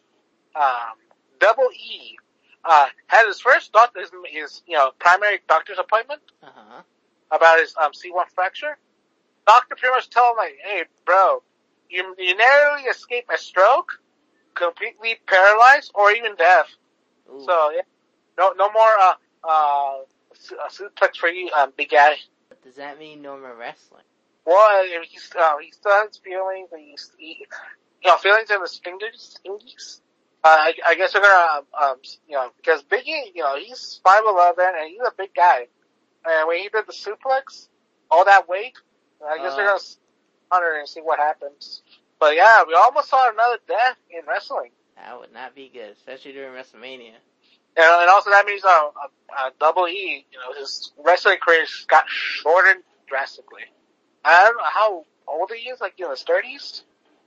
[0.56, 0.96] um,
[1.40, 2.18] Double E,
[2.66, 6.82] uh, had his first doctor, his, his, you know, primary doctor's appointment Uh huh.
[7.32, 8.78] about his, um, C1 fracture.
[9.48, 11.42] Doctor pretty much told him like, hey, bro,
[11.90, 14.00] you, you narrowly escaped a stroke,
[14.54, 16.68] completely paralyzed, or even death.
[17.32, 17.44] Ooh.
[17.46, 17.82] So, yeah,
[18.38, 19.98] no, no more, uh, uh,
[20.34, 22.16] su- uh, suplex for you, um, big guy.
[22.64, 24.04] Does that mean no more wrestling?
[24.46, 27.46] Well, he's, uh, he still has feelings, and he's, he,
[28.04, 30.02] you know, feelings in his fingers, fingers.
[30.44, 31.96] Uh, I, I guess they're gonna, um,
[32.28, 35.68] you know, because Biggie, you know, he's 5'11 and he's a big guy.
[36.26, 37.68] And when he did the suplex,
[38.10, 38.74] all that weight,
[39.26, 39.72] I guess they're Uh.
[39.78, 39.84] gonna
[40.52, 41.84] honor and see what happens.
[42.20, 44.72] But yeah, we almost saw another death in wrestling.
[44.96, 47.16] That would not be good, especially during WrestleMania.
[47.76, 48.90] And, and also that means, uh,
[49.38, 53.64] uh, Double E, you know, his wrestling career got shortened drastically.
[54.26, 56.82] I don't know how old he is, like, you know, his 30s?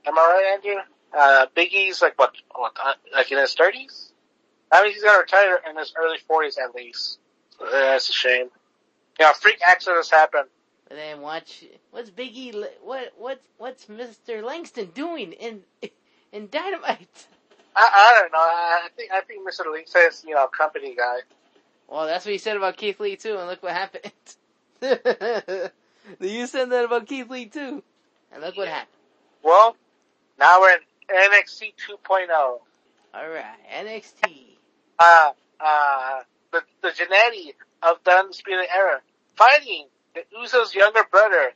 [0.05, 0.81] Am I right, Andrew?
[1.15, 4.09] Uh, Big E's like, what, what, uh, like in his 30s?
[4.71, 7.19] That means he's gonna retire in his early 40s at least.
[7.59, 8.49] So, that's a shame.
[9.19, 10.45] You know, freak accidents happen.
[10.87, 12.53] But then watch what's Biggie?
[12.83, 15.61] What what what's Mister Langston doing in
[16.31, 17.27] in Dynamite?
[17.75, 19.71] I, I don't know, I think, I think Mr.
[19.71, 21.19] Lee says, you know, company guy.
[21.87, 24.11] Well, that's what he said about Keith Lee too, and look what happened.
[26.19, 27.83] you said that about Keith Lee too,
[28.31, 28.89] and look what happened.
[29.43, 29.75] Well,
[30.39, 31.73] now we're in NXT
[32.07, 32.29] 2.0.
[32.29, 32.59] All
[33.13, 33.43] right,
[33.75, 34.57] NXT.
[34.99, 36.19] uh, uh,
[36.51, 39.01] the, the Genetti of the Undisputed Era,
[39.35, 39.85] fighting
[40.15, 41.51] the Usos' younger brother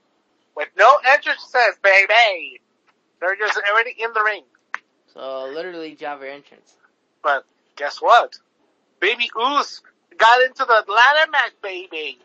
[0.55, 2.62] with no entrances, baby.
[3.19, 4.43] They're just already in the ring.
[5.13, 6.75] So literally jobber entrance.
[7.23, 8.33] But guess what?
[8.99, 9.81] Baby Us
[10.17, 12.19] got into the ladder match, baby.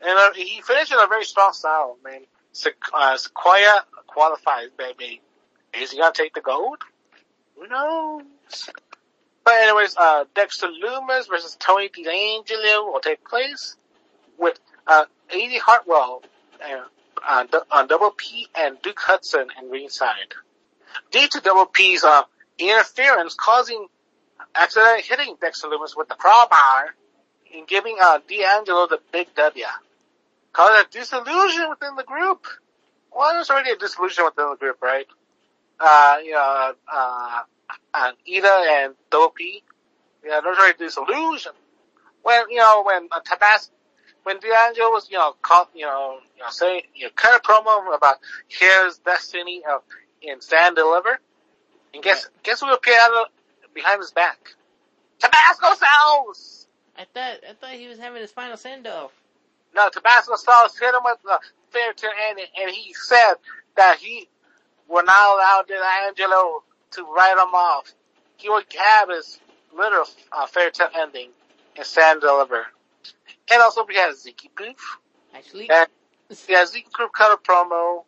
[0.00, 2.22] And uh, he finished in a very strong style, man.
[2.52, 5.20] Se- uh, Sikoa qualifies, baby.
[5.74, 6.78] Is he gonna take the gold?
[7.56, 8.22] Who knows?
[9.44, 13.76] But anyways, uh, Dexter Lumis versus Tony D'Angelo will take place
[14.38, 15.58] with, uh, A.D.
[15.58, 16.22] Hartwell,
[16.64, 16.82] uh,
[17.28, 20.34] on, on Double P and Duke Hudson in ringside.
[21.10, 22.22] Due to Double P's, uh,
[22.58, 23.88] interference causing
[24.54, 26.94] accidentally hitting Dexter Lumis with the crowbar
[27.54, 29.64] and giving, uh, D'Angelo the big W.
[30.52, 32.46] Causing a disillusion within the group.
[33.14, 35.06] Well, there's already a disillusion within the group, right?
[35.80, 37.40] Uh, you know, uh,
[37.94, 39.62] uh, Ida and Dopey, P.
[40.24, 41.52] Yeah, there's already disillusion.
[42.22, 43.72] When, you know, when uh, Tabasco,
[44.22, 47.42] when D'Angelo was, you know, caught, you know, you know, saying, you know, cut a
[47.42, 49.82] promo about his destiny of,
[50.20, 51.18] in Stand Deliver,
[51.92, 54.54] and guess, guess who appeared out of, behind his back?
[55.18, 56.68] Tabasco Sauce!
[56.96, 59.12] I thought I thought he was having his final send off.
[59.74, 63.34] No, Tabasco Sauce hit him with the fair to end, and he said
[63.76, 64.28] that he
[64.92, 67.92] will not allow D'Angelo to write him off.
[68.36, 69.40] He would have his
[69.76, 71.30] literal uh, fairy tale ending
[71.76, 72.66] and stand deliver.
[73.50, 74.98] And also we have Zeke Proof.
[75.34, 75.88] Actually, And
[76.48, 78.04] yeah, Zeke cut a promo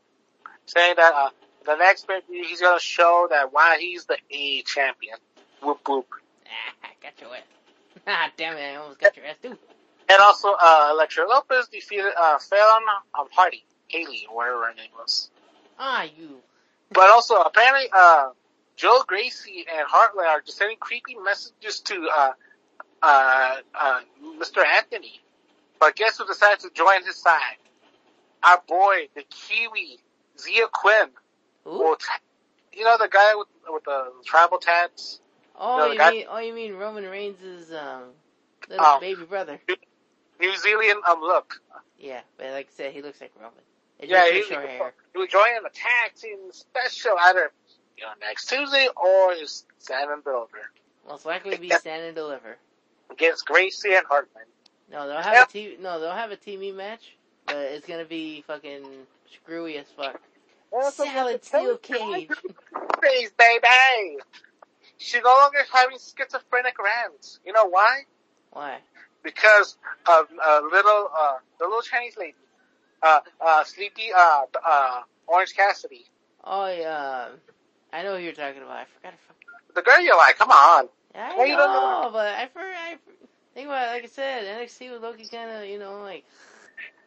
[0.67, 1.31] saying that uh,
[1.65, 5.17] the next pay he's gonna show that why he's the A champion.
[5.63, 6.07] Whoop whoop.
[6.47, 7.43] ah, got your ass.
[8.07, 8.61] Ah, damn it!
[8.61, 9.57] I almost got your ass too.
[10.11, 12.83] And also uh, Elektra Lopez defeated uh, Fallon
[13.19, 15.31] um, Hardy, Haley, or whatever her name was.
[15.79, 16.41] Ah, you.
[16.91, 18.29] But also, apparently, uh,
[18.77, 22.33] Joe Gracie and Hartley are just sending creepy messages to, uh,
[23.03, 24.01] uh, uh,
[24.39, 24.65] Mr.
[24.65, 25.21] Anthony.
[25.81, 27.57] But guess who decided to join his side?
[28.43, 29.99] Our boy, the Kiwi,
[30.39, 31.09] Zia Quinn.
[31.65, 31.97] Well,
[32.73, 35.21] you know the guy with, with the tribal tats?
[35.59, 38.11] Oh, no, the you mean oh, you mean Roman Reigns' um
[38.69, 39.01] little Oh.
[39.01, 39.61] baby brother?
[40.41, 41.61] New Zealand, um, look.
[41.99, 43.53] Yeah, but like I said, he looks like Roman.
[44.05, 44.95] It Yeah, just he, has short hair.
[45.15, 47.51] he was joining the tag team special either,
[47.97, 50.71] you know, next Tuesday or his Stand and Deliver
[51.09, 52.57] Most likely be stand and deliver.
[53.11, 54.43] against Gracie and Hartman.
[54.93, 55.61] No, they'll have Yeah.
[55.61, 55.77] a.
[55.81, 60.21] No, they'll have a TV match, but it's gonna be fucking screwy as fuck.
[60.91, 62.29] Salad steel cage.
[63.01, 64.19] Please, baby.
[64.99, 67.41] She no longer having schizophrenic rants.
[67.45, 68.03] You know why?
[68.51, 68.81] Why?
[69.23, 72.35] because of a little, uh, the little Chinese lady,
[73.05, 76.07] uh, uh, Sleepy, uh, uh, Orange Cassidy.
[76.45, 77.29] Oh yeah,
[77.93, 78.79] I know who you're talking about.
[78.79, 79.15] I forgot.
[79.75, 80.89] The girl you're like, come on.
[81.15, 82.11] I you don't know, know.
[82.13, 82.97] but I for I
[83.55, 86.25] think about it, like I said, NXT was looking kind of you know like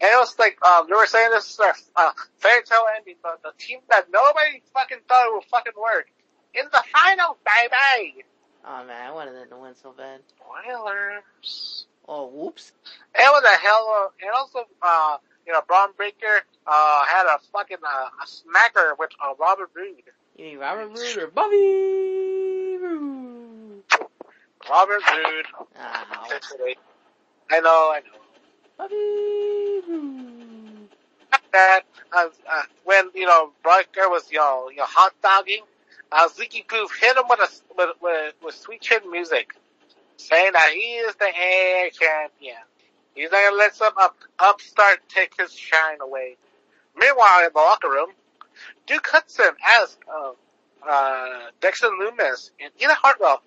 [0.01, 3.15] And it was like, um, they were saying this is their, uh, fairy tale ending,
[3.23, 6.07] but the team that nobody fucking thought would fucking work
[6.53, 8.23] in the final, baby!
[8.65, 10.21] oh man, I wanted them to win so bad.
[10.27, 11.85] Spoilers.
[12.07, 12.71] Oh whoops.
[13.15, 17.39] It was a hell of, and also, uh, you know, Bron Breakker, uh, had a
[17.53, 20.03] fucking, uh, a smacker with, uh, Robert Roode.
[20.35, 23.83] You mean Robert Roode or Bobby Roode?
[24.69, 25.45] Robert Roode.
[25.79, 26.05] Ah,
[27.49, 28.19] I know, I know.
[28.77, 30.89] Bobby Roode.
[31.53, 31.81] That,
[32.11, 35.63] uh, uh, when, you know, Breakker was, you know, you know, hot dogging,
[36.11, 39.55] uh, Ziggy Poof hit him with a, with, with, with sweet chin music,
[40.17, 42.57] saying that he is the air champion.
[43.17, 46.37] He's not gonna let some up, upstart take his shine away.
[46.95, 48.09] Meanwhile, in the locker room,
[48.85, 50.31] Duke Hudson asked, uh,
[50.87, 53.41] uh, Dexter Lumis and Ina Hartwell,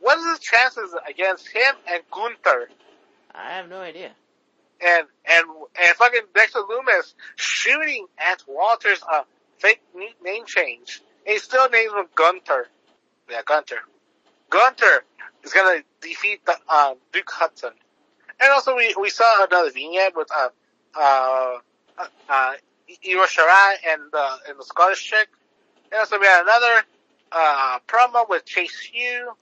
[0.00, 2.68] what is the chances against him and Gunther?
[3.34, 4.12] I have no idea.
[4.80, 5.46] and and
[5.80, 9.22] and fucking Dexter Lumis shooting at Walter's uh
[9.58, 11.00] fake name change.
[11.26, 12.66] And he still names him Gunter.
[13.30, 13.78] Yeah, Gunther.
[14.50, 15.04] Gunther
[15.42, 17.72] is gonna defeat the uh, Duke Hudson.
[18.40, 20.48] And also we we saw another vignette with uh
[20.94, 21.58] uh
[21.98, 22.52] uh, uh
[22.88, 25.28] Shirai and the and the Scottish chick.
[25.92, 26.86] And also we had another
[27.32, 29.32] uh promo with Chase U.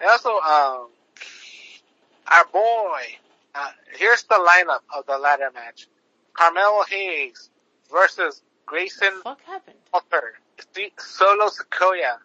[0.00, 0.88] And also um
[2.26, 3.18] our boy
[3.54, 5.88] uh, here's the lineup of the ladder match.
[6.34, 7.50] Carmelo Hayes
[7.90, 9.12] versus Grayson?
[9.24, 10.34] Waller,
[10.98, 12.18] Solo Sikoa,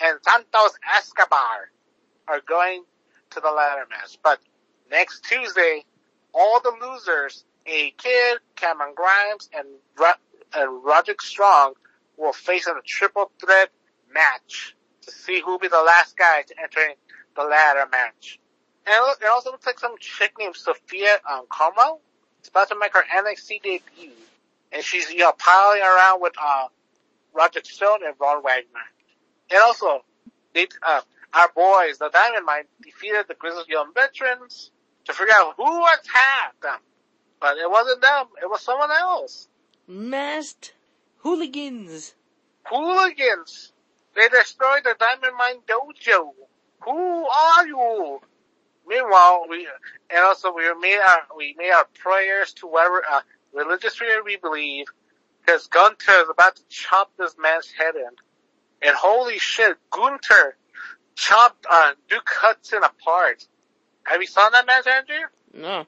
[0.00, 1.70] and Santos Escobar
[2.26, 2.84] are going
[3.30, 4.18] to the ladder match.
[4.22, 4.40] But
[4.90, 5.84] next Tuesday,
[6.32, 9.66] all the losers, A Kid, Cameron Grimes, and,
[10.54, 11.74] and Roderick Strong
[12.16, 13.70] will face in a triple threat
[14.12, 16.94] match to see who'll be the last guy to enter
[17.36, 18.38] the ladder match.
[18.86, 22.00] And it also looks like some chick named Sophia um, Como
[22.42, 24.12] is about to make her NXT debut.
[24.72, 26.68] And she's, you know, piling around with, uh,
[27.32, 28.80] Roger Stone and Von Wagner.
[29.50, 30.04] And also,
[30.52, 31.00] they, uh,
[31.32, 34.70] our boys, the Diamond Mine, defeated the Grizzled Young Veterans
[35.06, 36.78] to figure out who attacked them.
[37.40, 39.48] But it wasn't them, it was someone else.
[39.86, 40.72] Masked
[41.18, 42.14] hooligans.
[42.64, 43.72] Hooligans!
[44.14, 46.30] They destroyed the Diamond Mine Dojo.
[46.84, 48.20] Who are you?
[48.86, 49.66] Meanwhile, we
[50.10, 53.20] and also we made our we made our prayers to whatever uh,
[53.52, 54.86] religious figure we believe,
[55.44, 58.10] because Gunter is about to chop this man's head in.
[58.82, 60.56] And holy shit, Gunter
[61.14, 63.46] chopped uh, Duke Hudson apart.
[64.04, 65.26] Have you saw that match, Andrew?
[65.54, 65.86] No.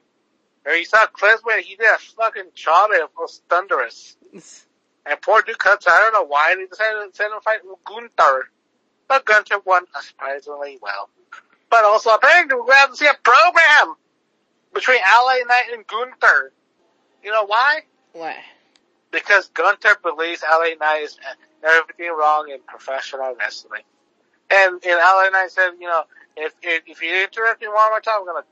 [0.65, 1.05] Have you saw
[1.43, 4.17] where he did a fucking chop it was thunderous.
[5.09, 7.79] And poor Duke Hudson, I don't know why they decided to send him fight with
[7.85, 8.49] Gunther.
[9.07, 11.09] But Gunther won surprisingly well.
[11.69, 13.95] But also apparently we're going to see a program
[14.73, 16.51] between LA Knight and Gunther.
[17.23, 17.81] You know why?
[18.11, 18.35] Why?
[19.11, 21.17] Because Gunther believes LA Knight is
[21.63, 23.83] everything wrong in professional wrestling.
[24.51, 26.03] And, and LA Knight said, you know,
[26.37, 28.45] if, if, if you interrupt me one more time, I'm gonna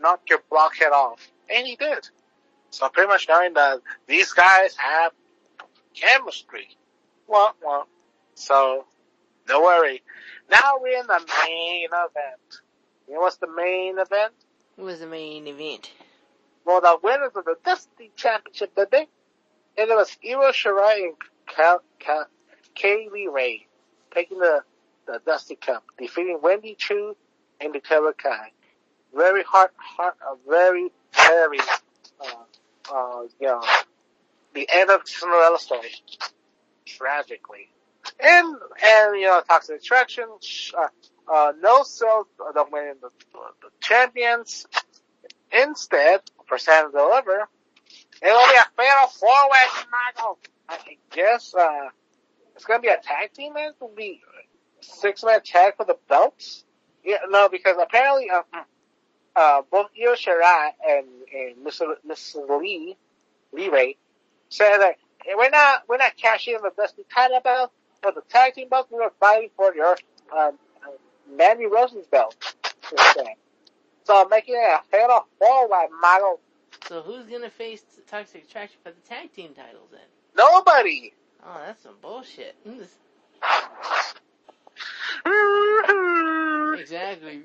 [0.00, 1.26] knock your blockhead off.
[1.52, 2.08] And he did.
[2.70, 5.12] So pretty much knowing that these guys have
[5.94, 6.68] chemistry.
[7.26, 7.88] Well, well.
[8.34, 8.86] So,
[9.46, 10.02] don't worry.
[10.50, 12.60] Now we're in the main event.
[13.08, 14.32] You know what's the main event?
[14.76, 15.90] What was the main event?
[16.64, 19.08] Well, the winners of the Dusty Championship did they?
[19.76, 21.14] and it was Io Shirai and
[21.46, 22.26] Ka- Ka-
[22.74, 23.66] Kay Lee Ray
[24.14, 24.62] taking the,
[25.12, 27.14] the Dusty Cup, defeating Wendy Choo
[27.60, 28.50] and Dakota Kai.
[29.14, 31.58] Very hard, hard, uh, very, very,
[32.20, 33.62] uh, uh, you know,
[34.54, 35.90] the end of Cinderella story.
[36.86, 37.68] Tragically.
[38.18, 40.24] And, and, you know, Toxic Attraction,
[40.76, 40.86] uh,
[41.32, 44.66] uh, no sales, uh, the the, the champions.
[45.52, 47.46] Instead, for Stand and Deliver,
[48.22, 50.38] it'll be a fatal four way Michael.
[50.70, 51.90] I guess, uh,
[52.56, 53.74] it's gonna be a tag team match.
[53.76, 54.22] It'll be
[54.82, 56.64] six man tag for the belts.
[57.04, 58.42] Yeah, no, because apparently, uh,
[59.34, 61.94] uh, both Io Shirai and, and Mr.
[62.06, 62.60] Mrs.
[62.60, 62.96] Lee,
[63.52, 63.96] Lee Ray,
[64.48, 67.72] said that "Hey, we're not, we're not cashing in the Dusty title belt,
[68.02, 69.96] but the tag team belt, we're fighting for your,
[70.36, 70.90] um, uh,
[71.36, 72.36] Mandy Rose's belt.
[72.90, 73.34] instead."
[74.04, 76.40] So making it a fatal four way Michael.
[76.88, 80.00] So who's gonna face Toxic Attraction for the tag team titles then?
[80.36, 81.12] Nobody!
[81.44, 82.56] Oh, that's some bullshit.
[86.78, 87.42] Exactly.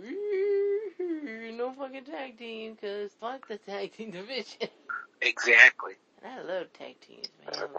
[1.58, 4.70] no fucking tag team, cause fuck the tag team division.
[5.22, 5.94] Exactly.
[6.24, 7.70] And I love tag teams, man.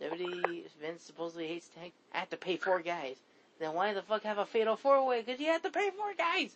[0.00, 1.92] WWE, Vince supposedly hates tag.
[2.14, 3.16] I have to pay four guys.
[3.58, 5.22] Then why the fuck have a fatal four way?
[5.22, 6.54] Cause you have to pay four guys.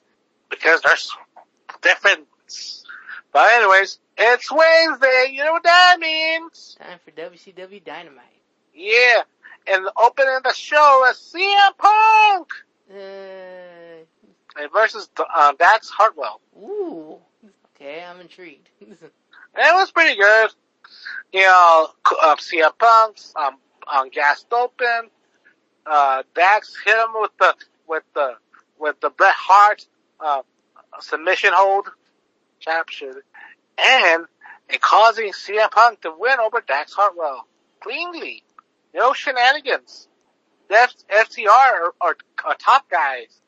[0.48, 1.10] Because there's
[1.80, 2.84] difference.
[3.32, 5.30] But anyways, it's Wednesday.
[5.32, 6.76] You know what that means?
[6.78, 8.24] Time for WCW Dynamite.
[8.74, 9.22] Yeah.
[9.66, 12.52] And opening the show is CM Punk
[12.92, 16.40] Uh, versus uh, Dax Harwood.
[16.56, 17.18] ooh.
[17.74, 18.68] Okay, I'm intrigued.
[19.54, 20.50] It was pretty good.
[21.32, 21.88] You know,
[22.22, 25.10] uh, CM Punk's um, um, gassed open.
[25.84, 27.54] Uh, Dax hit him with the
[27.86, 28.36] with the
[28.78, 29.86] with the Bret Hart
[30.20, 30.40] uh,
[31.00, 31.88] submission hold,
[32.60, 33.22] captured,
[33.76, 34.24] and
[34.70, 37.42] it causing CM Punk to win over Dax Harwood
[37.80, 38.42] cleanly.
[38.94, 40.08] No shenanigans.
[40.72, 42.16] The F- FTR are, are,
[42.46, 43.38] are top guys,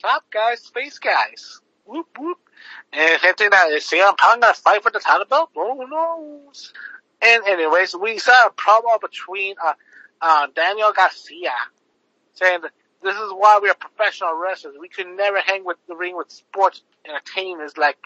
[0.00, 1.60] top guys, space guys.
[1.84, 2.38] Whoop whoop.
[2.92, 5.50] And hinting that is CM Punk gonna fight for the title belt?
[5.54, 6.72] Who knows?
[7.20, 9.74] And anyways, we saw a promo between uh,
[10.20, 11.52] uh, Daniel Garcia
[12.34, 14.74] saying that this is why we are professional wrestlers.
[14.76, 17.98] We could never hang with the ring with sports entertainers like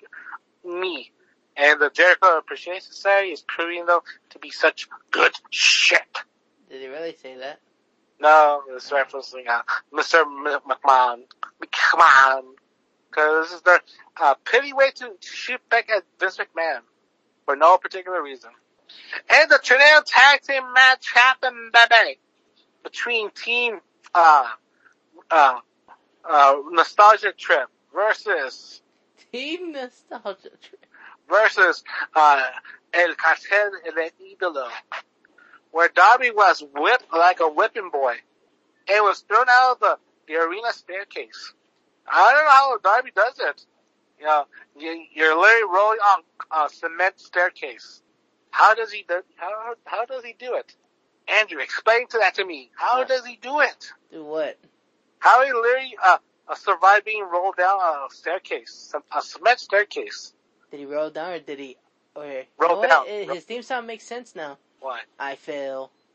[0.66, 1.12] me.
[1.56, 4.00] And the Jericho Appreciation Society is proving them
[4.30, 6.02] to be such good shit.
[6.68, 7.60] Did he really say that?
[8.20, 9.62] No, it's referencing uh,
[9.92, 10.24] Mr.
[10.24, 11.22] McMahon.
[11.62, 12.42] McMahon.
[13.10, 13.80] Cause this is their
[14.20, 16.80] uh, pity way to shoot back at Vince McMahon.
[17.44, 18.50] For no particular reason.
[19.28, 22.18] And the Tornado Tag Team match happened baby.
[22.82, 23.80] Between Team,
[24.14, 24.48] uh,
[25.30, 25.58] uh,
[26.28, 28.82] uh, Nostalgia Trip versus,
[29.32, 30.86] Team Nostalgia Trip.
[31.28, 31.82] versus,
[32.14, 32.42] uh,
[32.92, 34.68] El Cartel El Idolo.
[35.76, 38.14] Where Darby was whipped like a whipping boy.
[38.88, 41.52] And was thrown out of the, the arena staircase.
[42.10, 43.66] I don't know how Darby does it.
[44.18, 44.46] You know,
[44.78, 48.00] you, you're literally rolling on a cement staircase.
[48.52, 50.74] How does he do, how, how does he do it?
[51.28, 52.70] Andrew, explain to that to me.
[52.74, 53.08] How What?
[53.08, 53.92] does he do it?
[54.10, 54.58] Do what?
[55.18, 56.16] How he literally, uh,
[56.48, 60.32] uh, survived being rolled down a staircase, a cement staircase.
[60.70, 61.76] Did he roll down or did he?
[62.14, 63.06] Or you Roll know down.
[63.34, 64.56] His theme song makes sense now.
[64.86, 65.00] Why?
[65.18, 65.90] I fail.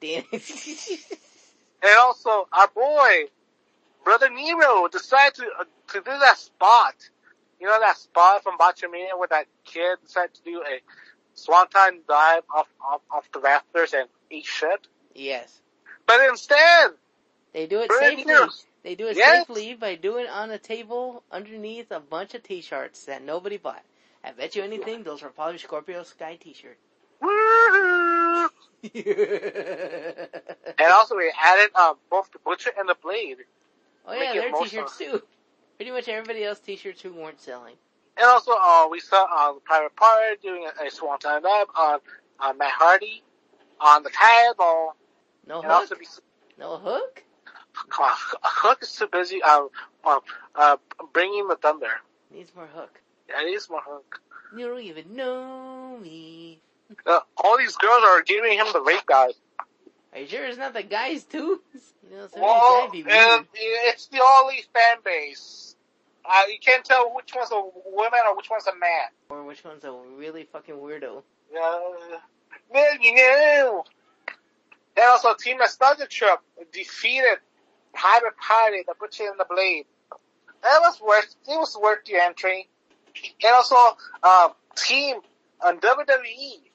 [0.00, 0.22] Damn.
[0.30, 3.24] And also, our boy,
[4.04, 6.94] Brother Nero, decided to, uh, to do that spot.
[7.60, 10.80] You know that spot from Botchamania where that kid decided to do a
[11.34, 14.86] swanton dive off, off, off the rafters and eat shit?
[15.12, 15.60] yes.
[16.06, 16.92] But instead,
[17.52, 18.24] They do it Brother safely.
[18.32, 18.48] Nero,
[18.84, 19.46] They do it Yes.
[19.48, 23.82] safely by doing it on a table underneath a bunch of t-shirts that nobody bought.
[24.22, 26.78] I bet you anything, those were probably Scorpio Sky t-shirts.
[27.22, 28.48] Woohoo!
[30.80, 33.38] And also we added, um, both the Butcher and the Blade.
[34.06, 35.20] oh yeah, their t-shirts too.
[35.76, 37.74] Pretty much everybody else t-shirts who weren't selling.
[38.16, 41.98] And also, uh, we saw, um, Private Party doing a, a swanton dive on,
[42.40, 43.22] on Matt Hardy
[43.80, 44.94] on the table.
[45.46, 46.00] No And also hook?
[46.00, 46.06] we,
[46.58, 47.24] No hook?
[47.88, 49.68] Come on, Hook is too busy um,
[50.04, 50.20] um,
[50.54, 50.76] uh,
[51.12, 51.90] bringing the thunder.
[52.32, 53.00] Needs more hook.
[53.28, 54.20] Yeah, it is more Hook.
[54.56, 56.60] You don't even know me.
[57.06, 59.34] Uh, all these girls are giving him the rape guys.
[60.12, 61.60] Are you sure it's not the guys too?
[62.10, 65.76] You know, Well, of these guys be and it's the only fan base.
[66.24, 67.60] Uh, you can't tell which one's a
[67.90, 69.08] woman or which one's a man.
[69.28, 71.22] Or which one's a really fucking weirdo.
[71.54, 71.80] Uh,
[72.72, 73.84] then you know.
[74.96, 76.38] And also, Team Nostalgia Trip
[76.72, 77.38] defeated
[77.94, 79.84] Private Party, the Butcher and the Blade.
[80.62, 82.68] That was worth, it was worth the entry.
[83.44, 83.76] And also,
[84.22, 85.16] uh, Team
[85.62, 86.67] on WWE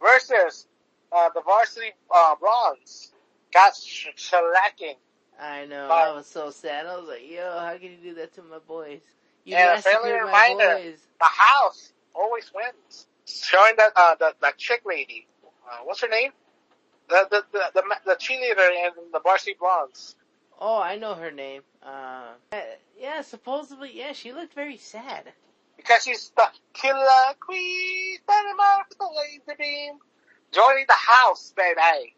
[0.00, 0.66] versus,
[1.12, 3.12] uh, the Varsity, uh, Blonds
[3.52, 4.96] got sh- shellacking.
[5.40, 6.08] I know, Bye.
[6.08, 6.86] I was so sad.
[6.86, 9.00] I was like, yo, how can you do that to my boys?
[9.44, 10.74] You And a friendly reminder.
[10.74, 10.98] boys.
[11.18, 13.06] The house always wins.
[13.26, 16.32] Showing that, uh, the, that chick lady, uh, what's her name?
[17.08, 20.14] The, the, the, the, the cheerleader in the Varsity Blonds.
[20.60, 21.62] Oh, I know her name.
[21.82, 22.32] Uh,
[22.98, 25.32] yeah, supposedly, yeah, she looked very sad.
[25.80, 29.94] Because she's the killer queen, standing up the laser beam.
[30.52, 32.14] Joining the house, baby.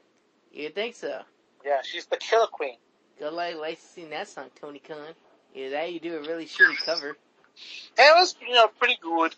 [0.51, 1.21] You think so?
[1.65, 2.77] Yeah, she's the killer queen.
[3.19, 5.15] Good luck licensing that song, Tony Khan.
[5.55, 7.09] Yeah, that you do a really shitty cover.
[7.11, 7.17] And
[7.99, 9.35] it was, you know, pretty good.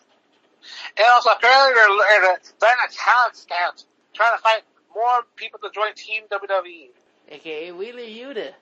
[0.97, 4.62] And also, apparently they're, they're, they're in a talent scout, trying to find
[4.95, 6.89] more people to join Team WWE.
[7.29, 8.53] AKA Wheeler Yuta.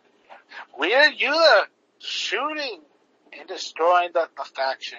[0.77, 1.65] We're Yuta
[2.01, 2.81] shooting
[3.39, 4.99] and destroying the, the faction.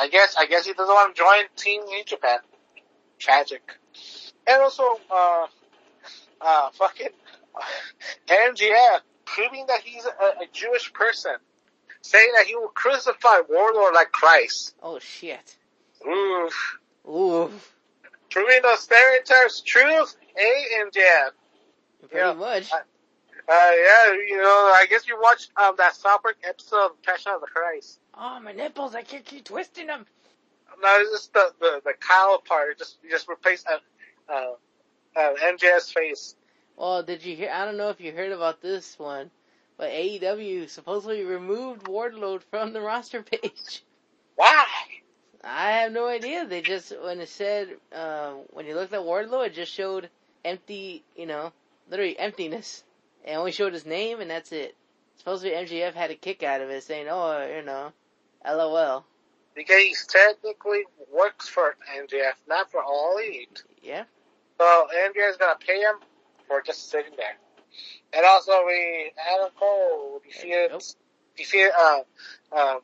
[0.00, 2.38] I guess, I guess he doesn't want to join Team New Japan.
[3.18, 3.62] Tragic.
[4.46, 5.46] And also, uh,
[6.40, 7.08] uh, fucking,
[8.28, 11.32] MJF proving that he's a, a Jewish person.
[12.00, 14.74] saying that he will crucify Wardlow like Christ.
[14.82, 15.56] Oh shit.
[16.06, 16.78] Oof.
[17.06, 17.50] Ooh.
[18.30, 21.30] Proving those stereotypes truth, A and Jan.
[22.00, 22.32] Pretty Yeah.
[22.32, 22.72] much.
[22.72, 22.78] Uh,
[23.48, 27.40] yeah, you know, I guess you watched um that South Park episode of Passion of
[27.40, 28.00] the Christ.
[28.14, 28.94] Oh, my nipples!
[28.94, 30.06] I can't keep twisting them.
[30.82, 32.78] No, it's just the the, the Kyle part.
[32.78, 34.52] Just just replace uh, uh,
[35.16, 36.34] uh, MJ's face.
[36.76, 37.50] Well, did you hear?
[37.52, 39.30] I don't know if you heard about this one,
[39.76, 43.84] but AEW supposedly removed Wardlow from the roster page.
[44.36, 44.66] Why?
[45.44, 46.46] I have no idea.
[46.46, 50.08] They just when it said uh, when you looked at Wardlow, it just showed
[50.44, 51.52] empty, you know,
[51.90, 52.84] literally emptiness.
[53.24, 54.76] It only showed his name, and that's it.
[55.16, 57.92] Supposedly MJF had a kick out of it, saying, "Oh, you know,
[58.44, 59.04] LOL."
[59.54, 63.62] Because he technically works for MJF, not for All Elite.
[63.82, 64.04] Yeah.
[64.58, 65.96] So MJF's gonna pay him
[66.48, 67.36] for just sitting there.
[68.12, 70.82] And also we Adam Cole defeated Nope.
[71.36, 72.00] defeated uh
[72.52, 72.80] um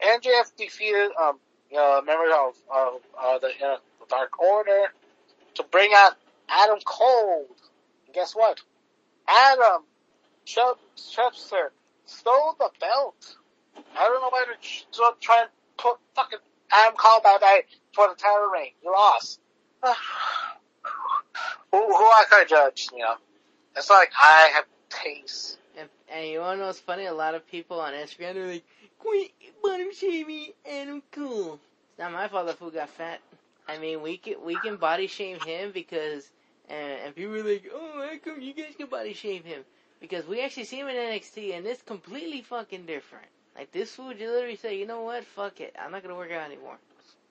[0.00, 1.38] MJF defeated um
[1.70, 4.92] you know members of of uh, the uh, the Dark Order
[5.54, 6.12] to bring out
[6.48, 7.46] Adam Cole.
[8.06, 8.60] And guess what?
[9.28, 9.82] Adam
[10.46, 11.68] Chubster
[12.06, 13.36] stole the belt.
[13.96, 16.38] I don't know why they're still trying to put fucking
[16.72, 17.62] Adam Cole back there
[17.92, 18.72] for the title reign.
[18.82, 19.40] You lost.
[21.70, 23.14] who, who I could judge, you know?
[23.76, 25.58] It's like I have taste.
[25.78, 27.06] And, and you wanna know what's funny?
[27.06, 28.64] A lot of people on Instagram are like,
[28.98, 29.30] "Quit
[29.62, 31.60] bottom shaming Adam Cole."
[31.90, 33.20] It's not my fault that fool got fat.
[33.68, 36.28] I mean, we can we can body shame him because,
[36.68, 39.64] and, and people were like, "Oh, how come you guys can body shame him?"
[40.00, 43.26] Because we actually see him in NXT, and it's completely fucking different.
[43.56, 45.24] Like this fool, you literally say, "You know what?
[45.24, 46.78] Fuck it, I'm not gonna work out anymore."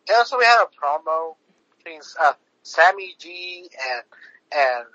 [0.07, 1.35] And also we had a promo
[1.77, 2.33] between uh,
[2.63, 4.03] Sammy G and
[4.53, 4.85] and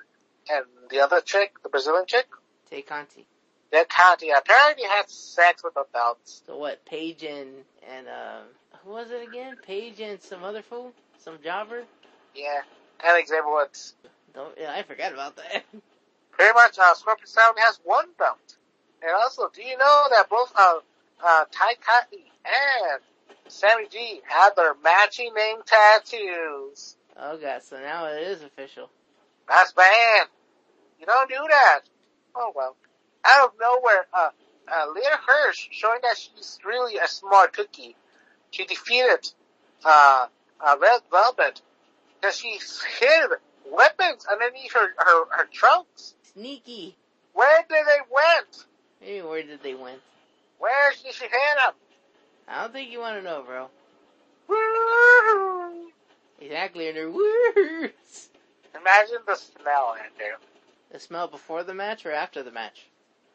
[0.50, 2.26] and the other chick, the Brazilian chick,
[2.70, 3.26] Tay Conti.
[3.70, 6.42] that Conti apparently had sex with the belts.
[6.46, 6.84] So what?
[6.84, 7.48] Paige and
[7.90, 8.44] and um,
[8.84, 9.56] who was it again?
[9.64, 11.84] Paige and some other fool, some jobber.
[12.34, 12.62] Yeah.
[13.04, 13.94] And Xavier Woods.
[14.34, 14.54] Don't.
[14.58, 15.64] Yeah, I forgot about that.
[16.32, 18.56] Pretty much uh, Scorpio Sky has one belt.
[19.02, 20.78] And also, do you know that both uh,
[21.22, 23.00] uh, Tay Conti and
[23.48, 26.96] Sammy G have their matching name tattoos?
[27.16, 28.88] Oh god, so now it is official.
[29.48, 30.28] That's bad.
[30.98, 31.80] You don't do that.
[32.34, 32.76] Oh well.
[33.24, 34.30] Out of nowhere, uh,
[34.72, 37.94] uh, Leyla Hirsch showing that she's really a smart cookie.
[38.50, 39.28] She defeated,
[39.84, 40.26] uh,
[40.60, 41.60] uh, Red Velvet
[42.20, 42.58] because she
[43.00, 43.30] hid
[43.72, 46.14] weapons underneath her, her, her trunks.
[46.32, 46.96] Sneaky.
[47.32, 48.66] Where did they went?
[49.00, 50.00] Maybe where did they went?
[50.58, 51.74] Where did she hid them?
[52.48, 53.68] I don't think you want to know, bro.
[54.48, 55.90] Woo!
[56.40, 58.30] Exactly, in their words.
[58.78, 60.36] Imagine the smell in there.
[60.90, 62.86] The smell before the match or after the match?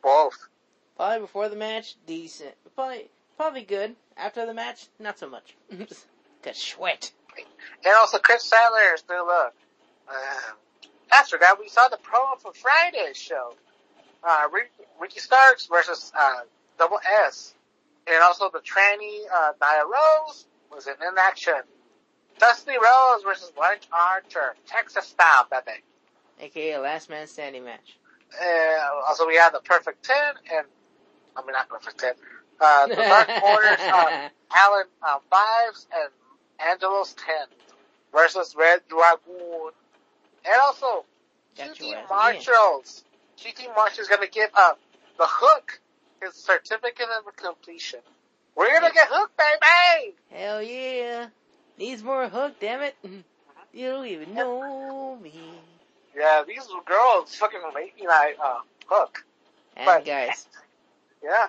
[0.03, 0.47] Both.
[0.95, 2.53] Probably before the match, decent.
[2.75, 3.95] Probably, probably good.
[4.15, 5.55] After the match, not so much.
[6.41, 7.11] Got sweat.
[7.85, 9.53] And also Kris Statlander's new look.
[10.09, 10.53] Uh,
[11.11, 13.53] after that, we saw the promo for Friday's show.
[14.23, 16.41] Uh, Ricky, Ricky Starks versus, uh,
[16.77, 17.53] Double S.
[18.07, 21.61] And also the tranny, uh, Nyla Rose was in, in action.
[22.39, 24.55] Dusty Rose versus Lance Archer.
[24.67, 25.79] Texas style, baby.
[26.39, 27.97] AKA last man standing match.
[28.41, 30.65] And also we had the Perfect Ten and,
[31.35, 32.13] I mean not Perfect Ten,
[32.61, 36.09] uh, the Dark Order's, uh, Alan, uh, Fives and
[36.59, 37.47] Angelo's Ten
[38.13, 39.71] versus Red Dragoon.
[40.47, 41.05] And also,
[41.57, 42.05] Got GT your ass again.
[42.09, 43.03] Marshalls.
[43.39, 44.79] QT Marshall's gonna give up
[45.17, 45.79] the hook
[46.21, 47.99] his certificate of completion.
[48.55, 50.15] We're gonna get hooked, baby!
[50.31, 51.27] Hell yeah.
[51.77, 52.95] Needs more hook, damn it.
[53.73, 55.33] You don't even know me.
[56.17, 59.23] Yeah, these girls fucking make me like, uh, hook.
[59.75, 60.47] And But- guys.
[61.23, 61.47] Yeah.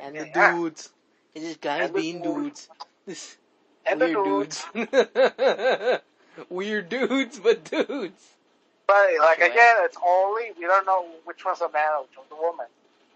[0.00, 0.52] And the Yeah.
[0.52, 0.90] dudes.
[1.34, 2.68] It's just guys And being dudes.
[3.06, 3.36] dudes.
[3.86, 4.64] And the dudes.
[4.74, 4.92] dudes.
[6.48, 8.32] Weird dudes, but dudes.
[8.86, 9.50] But like Right.
[9.50, 12.66] again, it's only we don't know which one's a man and which one's a woman.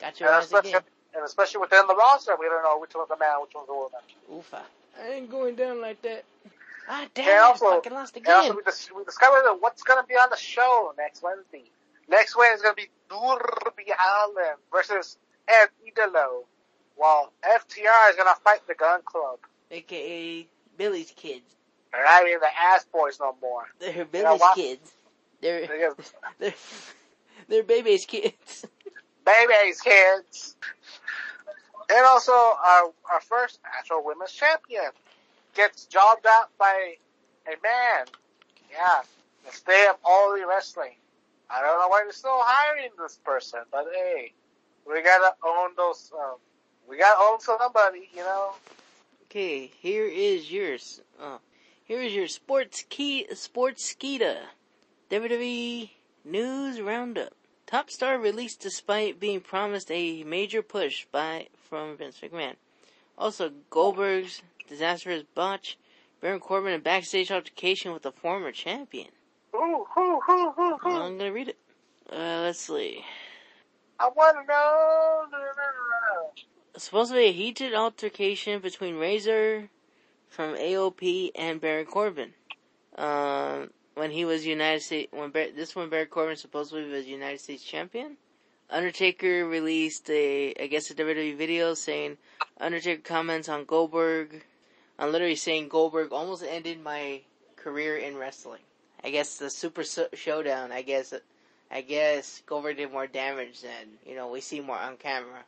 [0.00, 0.82] Got your And especially, again.
[1.14, 3.68] and especially within the roster, we don't know which one's a man and which one's
[3.68, 4.00] a woman.
[4.32, 4.62] Oofa.
[5.00, 6.24] I ain't going down like that.
[6.88, 8.56] Ah, damn, And I also- fucking lost And also again.
[8.56, 11.64] we, dis- we discovered that what's gonna be on the show next Wednesday.
[12.08, 15.16] Next Wednesday is gonna be Darby Allin versus
[15.46, 16.44] Ed Idolo.
[16.96, 19.38] While FTR is gonna fight the Gun Club.
[19.70, 21.54] AKA Billy's kids.
[21.92, 23.64] They're not even the ass boys no more.
[23.80, 24.04] They're
[24.36, 24.54] what?
[24.54, 24.92] kids.
[25.40, 26.54] They're, They just they're,
[27.48, 28.66] they're baby's kids.
[29.24, 30.56] babies, kids.
[31.90, 34.90] And also, our, our first actual women's champion
[35.54, 36.94] gets jobbed out by
[37.46, 38.06] a man.
[38.70, 39.00] Yeah,
[39.46, 40.94] instead of all the wrestling.
[41.50, 44.32] I don't know why they're still hiring this person, but hey,
[44.86, 46.36] we gotta own those um,
[46.88, 48.52] We gotta own somebody, you know.
[49.24, 51.00] Okay, here is yours.
[51.20, 51.40] Oh,
[51.90, 54.36] here is your sports key sports skita.
[55.10, 55.90] WWE
[56.24, 57.32] news roundup.
[57.66, 62.54] Top star released despite being promised a major push by from Vince McMahon.
[63.18, 65.78] Also, Goldberg's disastrous botch.
[66.20, 69.08] Baron Corbin a backstage altercation with the former champion.
[69.52, 71.02] Ooh, ooh, ooh, ooh, ooh.
[71.02, 71.58] I'm gonna read it.
[72.08, 73.04] Uh, let's see.
[73.98, 75.24] I want to know.
[76.76, 79.68] supposed to be a heated altercation between Rezar
[80.30, 82.32] from AOP and Baron Corbin.
[82.96, 87.40] Um, when he was United States, when Bar- this one Baron Corbin supposedly was United
[87.40, 88.16] States champion.
[88.70, 92.16] Undertaker released a, I guess a WWE video saying
[92.60, 94.44] Undertaker comments on Goldberg.
[94.98, 97.22] I'm literally saying Goldberg almost ended my
[97.56, 98.62] career in wrestling.
[99.02, 99.82] I guess the Super
[100.14, 100.70] Showdown.
[100.70, 101.12] I guess,
[101.70, 105.44] I guess Goldberg did more damage than you know we see more on camera.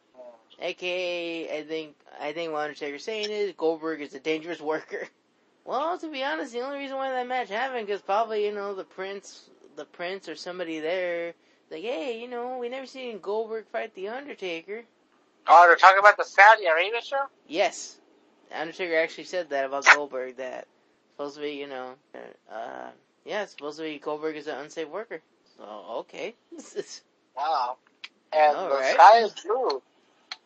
[0.62, 5.08] AKA, I think, I think what Undertaker's saying is Goldberg is a dangerous worker.
[5.64, 8.74] Well, to be honest, the only reason why that match happened is probably, you know,
[8.74, 11.34] the Prince, the Prince or somebody there,
[11.70, 14.82] like, hey, you know, we never seen Goldberg fight the Undertaker.
[15.46, 17.26] Oh, they're talking about the Saudi Arabia show?
[17.46, 17.96] Yes,
[18.52, 20.36] Undertaker actually said that about Goldberg.
[20.36, 20.66] That
[21.12, 21.94] supposed to be, you know,
[22.52, 22.90] uh,
[23.24, 25.20] yeah, supposed to be Goldberg is an unsafe worker.
[25.56, 25.64] So
[25.98, 26.34] okay,
[27.36, 27.76] Wow.
[28.32, 28.94] And All the right.
[28.94, 29.82] sky is blue.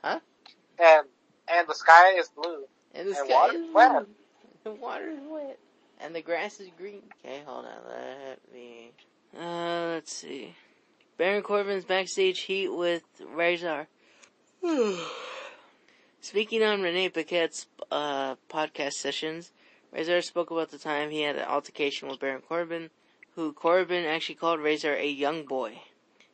[0.03, 0.21] Huh?
[0.79, 1.07] And
[1.49, 2.65] and the sky is blue.
[2.95, 4.07] and the And sky water is wet.
[4.65, 5.59] The water is wet.
[6.01, 7.03] And the grass is green.
[7.25, 7.73] Okay, hold on.
[7.89, 8.91] Let me.
[9.39, 10.55] Uh, let's see.
[11.17, 13.03] Baron Corbin's backstage heat with
[13.35, 13.87] Rezar.
[16.21, 19.53] Speaking on Renee Paquette's uh, podcast sessions,
[19.93, 22.91] Rezar spoke about the time he had an altercation with Baron Corbin,
[23.35, 25.81] who Corbin actually called Rezar a young boy,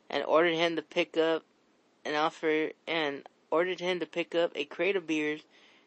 [0.09, 1.43] and ordered him to pick up
[2.03, 5.39] an offer and ordered him to pick up a crate of beers.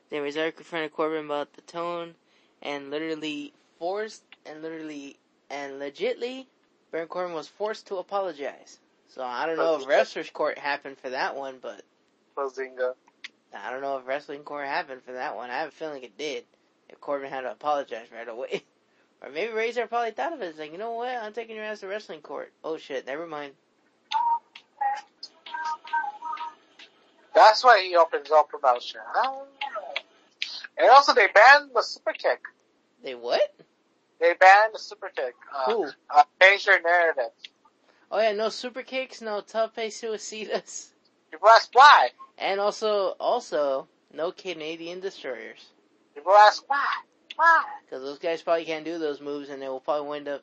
[0.09, 2.14] Then Rezar confronted Corbin about the tone
[2.62, 5.17] and literally forced and literally
[5.51, 6.47] and legitly
[6.93, 8.79] Baron Corbin was forced to apologize.
[9.09, 11.83] So I don't know if wrestler's court happened for that one, but
[12.37, 12.95] Bazinga.
[13.53, 15.51] I don't know if wrestling court happened for that one.
[15.51, 16.45] I have a feeling it did.
[16.89, 18.62] If Corbin had to apologize right away.
[19.23, 20.47] or maybe Rezar probably thought of it.
[20.47, 21.17] It's like, you know what?
[21.17, 22.53] I'm taking your ass to wrestling court.
[22.62, 23.55] Oh shit, never mind.
[27.37, 29.03] That's why he opens up promotion.
[30.78, 32.41] And also they banned the super kick.
[33.05, 33.55] They what?
[34.18, 35.34] They banned the super kick.
[35.55, 35.89] Uh, Who?
[36.09, 37.32] uh, change their narrative.
[38.11, 40.89] Oh yeah, no super kicks, no tope suicidas.
[41.30, 42.09] People ask why.
[42.39, 45.72] And also, also, no Canadian destroyers.
[46.14, 46.87] People ask why.
[47.37, 47.64] Why?
[47.84, 50.43] Because those guys probably can't do those moves and they will probably wind up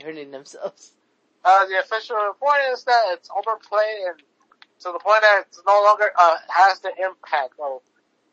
[0.00, 0.92] hurting themselves.
[1.44, 4.22] Uh, the official report is that it's overplayed and
[4.80, 7.80] to the point that it's no longer uh, has the impact of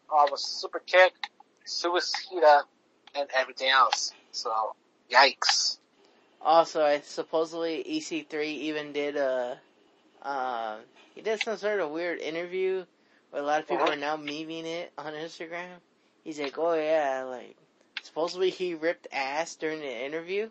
[0.09, 1.13] of a super kick,
[1.65, 2.61] suicida,
[3.15, 4.13] and everything else.
[4.31, 4.75] So,
[5.11, 5.77] yikes.
[6.41, 9.59] Also, I supposedly EC3 even did a,
[10.21, 10.79] um,
[11.15, 12.85] he did some sort of weird interview
[13.31, 13.93] where a lot of people Uh-huh.
[13.93, 15.77] are now memeing it on Instagram.
[16.23, 17.55] He's like, oh yeah, like,
[18.03, 20.49] supposedly he ripped ass during the interview.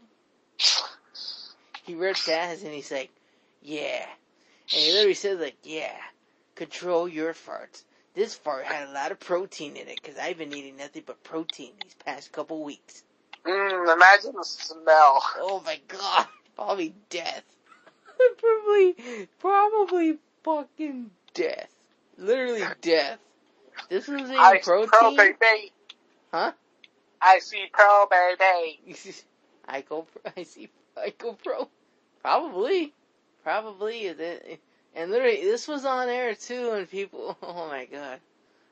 [1.84, 3.10] He ripped ass and he's like,
[3.60, 4.06] yeah.
[4.72, 5.96] And he literally says like, yeah,
[6.54, 7.84] control your farts.
[8.14, 11.22] This fart had a lot of protein in it because I've been eating nothing but
[11.24, 13.02] protein these past couple weeks.
[13.44, 15.22] Mm, imagine the smell.
[15.36, 16.26] Oh my god.
[16.56, 17.42] Probably death.
[18.38, 21.68] probably, probably fucking death.
[22.16, 23.18] Literally death.
[23.88, 25.72] This was I in see pearl baby.
[26.32, 26.52] Huh?
[27.20, 28.78] I see pro baby.
[29.66, 30.06] I go,
[30.36, 31.68] I see, I go pro.
[32.22, 32.92] Probably.
[33.44, 34.08] Probably.
[34.96, 38.18] And literally, this was on air too, and people, oh my god.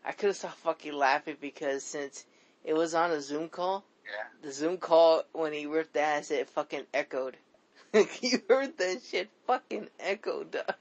[0.05, 2.25] I could have stopped fucking laughing because since
[2.65, 4.27] it was on a Zoom call, Yeah.
[4.49, 7.37] the Zoom call when he ripped ass, it fucking echoed.
[7.95, 10.51] you heard that shit fucking echoed.
[10.53, 10.75] dog.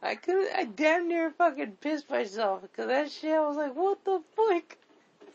[0.00, 3.34] I could I damn near fucking pissed myself because that shit.
[3.34, 4.76] I was like, what the fuck,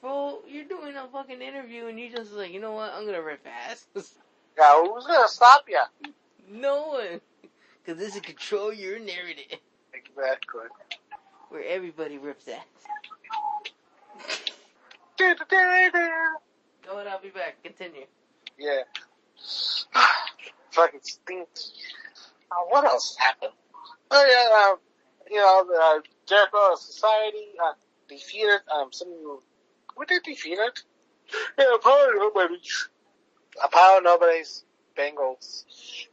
[0.02, 0.40] bro?
[0.48, 2.94] You're doing a fucking interview and you just like, you know what?
[2.94, 3.86] I'm gonna rip ass.
[4.56, 5.82] Yeah, who's gonna stop you?
[6.48, 7.20] no one,
[7.84, 9.60] because this is control your narrative
[9.94, 10.62] Exactly.
[11.50, 12.64] where everybody rips ass.
[15.20, 17.62] Go and I'll be back.
[17.64, 18.06] Continue.
[18.58, 18.82] Yeah.
[20.72, 21.48] Fucking stinky.
[22.52, 23.54] Uh, what else happened?
[24.12, 24.78] Oh yeah, um,
[25.30, 27.74] you know, uh, Jericho Society uh,
[28.08, 29.40] defeated um some.
[29.96, 30.80] What they defeated?
[31.58, 32.90] Yeah, Power Nobody's.
[33.64, 34.64] A Power Nobody's
[34.98, 35.64] Bengals,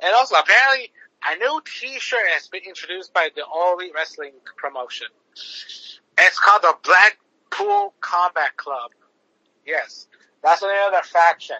[0.02, 0.90] and also apparently
[1.26, 5.08] a new T-shirt has been introduced by the All Elite Wrestling promotion.
[6.18, 8.90] It's called the Blackpool Combat Club.
[9.66, 10.08] Yes,
[10.42, 11.56] that's the name of their faction.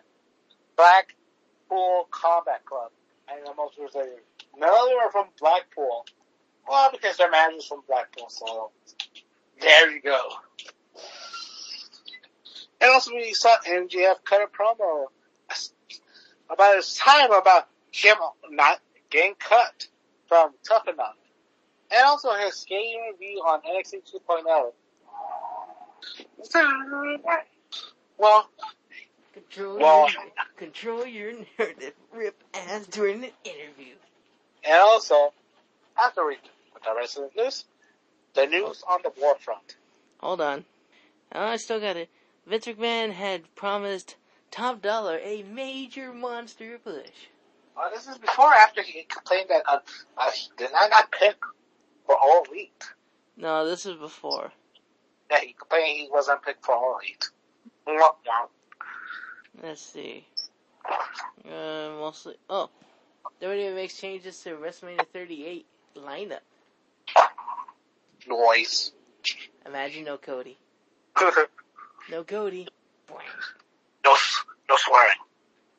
[0.76, 2.90] Blackpool Combat Club.
[3.28, 4.08] And the most of them
[4.60, 6.04] are from Blackpool.
[6.68, 8.70] Well, because their manager's from Blackpool, so
[9.60, 10.20] there you go.
[12.80, 15.06] And also we saw MJF cut a promo
[16.48, 18.16] about his time about him
[18.50, 18.80] not
[19.10, 19.86] getting cut
[20.28, 21.16] from Tough Enough.
[21.92, 24.72] And also his skating review on NXT 2.0.
[28.18, 28.48] Well,
[29.32, 30.22] Control Well- your
[30.56, 33.94] control your narrative, rip ass during an interview.
[34.64, 35.32] and also,
[35.96, 36.36] after we
[36.74, 37.64] with the rest of the news,
[38.34, 39.76] the news on the war front.
[40.20, 40.64] Hold on.
[41.32, 42.08] Oh, I still got it.
[42.46, 44.16] Vince McMahon had promised
[44.50, 47.28] Top Dolla a major monster push.
[47.80, 49.78] Uh, this is before or after he complained that uh,
[50.18, 51.42] uh, he did not got picked
[52.06, 52.84] for All Elite.
[53.36, 54.52] No, this is before.
[55.30, 57.30] Yeah, he complained he wasn't picked for All Elite.
[57.88, 58.48] Mwah.
[59.62, 60.26] Let's see.
[61.44, 62.34] Uh, mostly.
[62.48, 62.68] Oh,
[63.40, 65.66] WWE makes changes to WrestleMania 38
[65.96, 66.40] lineup.
[68.26, 68.92] Noise.
[69.66, 70.58] Imagine no Cody.
[71.20, 71.30] no,
[72.10, 72.68] No Cody.
[73.10, 75.16] s- no swearing.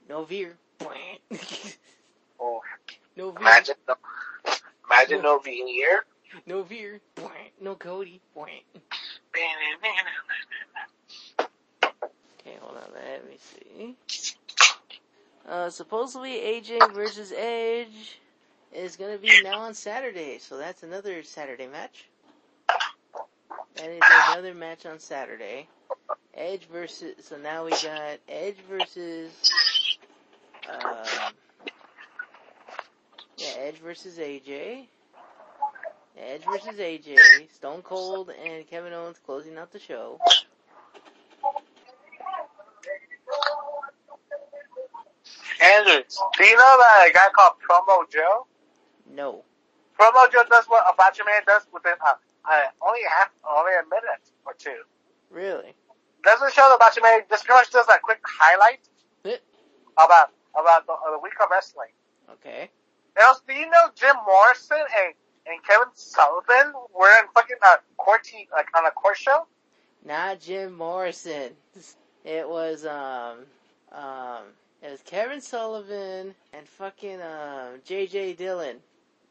[0.10, 0.58] No Veer.
[2.42, 2.62] Oh,
[3.18, 3.42] No Veer.
[3.42, 3.96] imagine no,
[4.90, 6.06] imagine no veneer.
[6.46, 7.02] No Veer.
[7.62, 8.22] No Cody.
[12.42, 12.84] Okay, hold on.
[12.94, 13.96] Let me see.
[15.48, 18.20] Uh, supposedly AJ versus Edge
[18.72, 22.10] is gonna be now on Saturday, so that's another Saturday match.
[23.76, 25.70] That is another match on Saturday.
[26.36, 29.32] Edge versus, so now we got Edge versus,
[30.68, 31.34] um,
[33.56, 34.88] yeah, Edge versus AJ.
[36.18, 37.18] Edge versus AJ,
[37.54, 40.20] Stone Cold and Kevin Owens closing out the show.
[45.62, 46.02] Andrew,
[46.38, 48.46] do you know that a guy called Promo Joe?
[49.10, 49.44] No.
[50.00, 52.14] Promo Joe does what Apache Man does within uh,
[52.46, 54.82] uh, only half, only a minute or two.
[55.30, 55.74] Really?
[56.24, 58.80] Doesn't show the Apache Man, just pretty much does a quick highlight
[59.98, 61.90] about about the, uh, the week of wrestling.
[62.32, 62.70] Okay.
[63.18, 65.14] And also, do you know Jim Morrison and,
[65.48, 69.46] and Kevin Sullivan were in fucking uh, court t- like on a court show?
[70.06, 71.52] Not Jim Morrison.
[72.24, 73.38] It was um
[73.92, 74.44] um
[74.82, 78.78] it was Kevin Sullivan and fucking um JJ Dillon.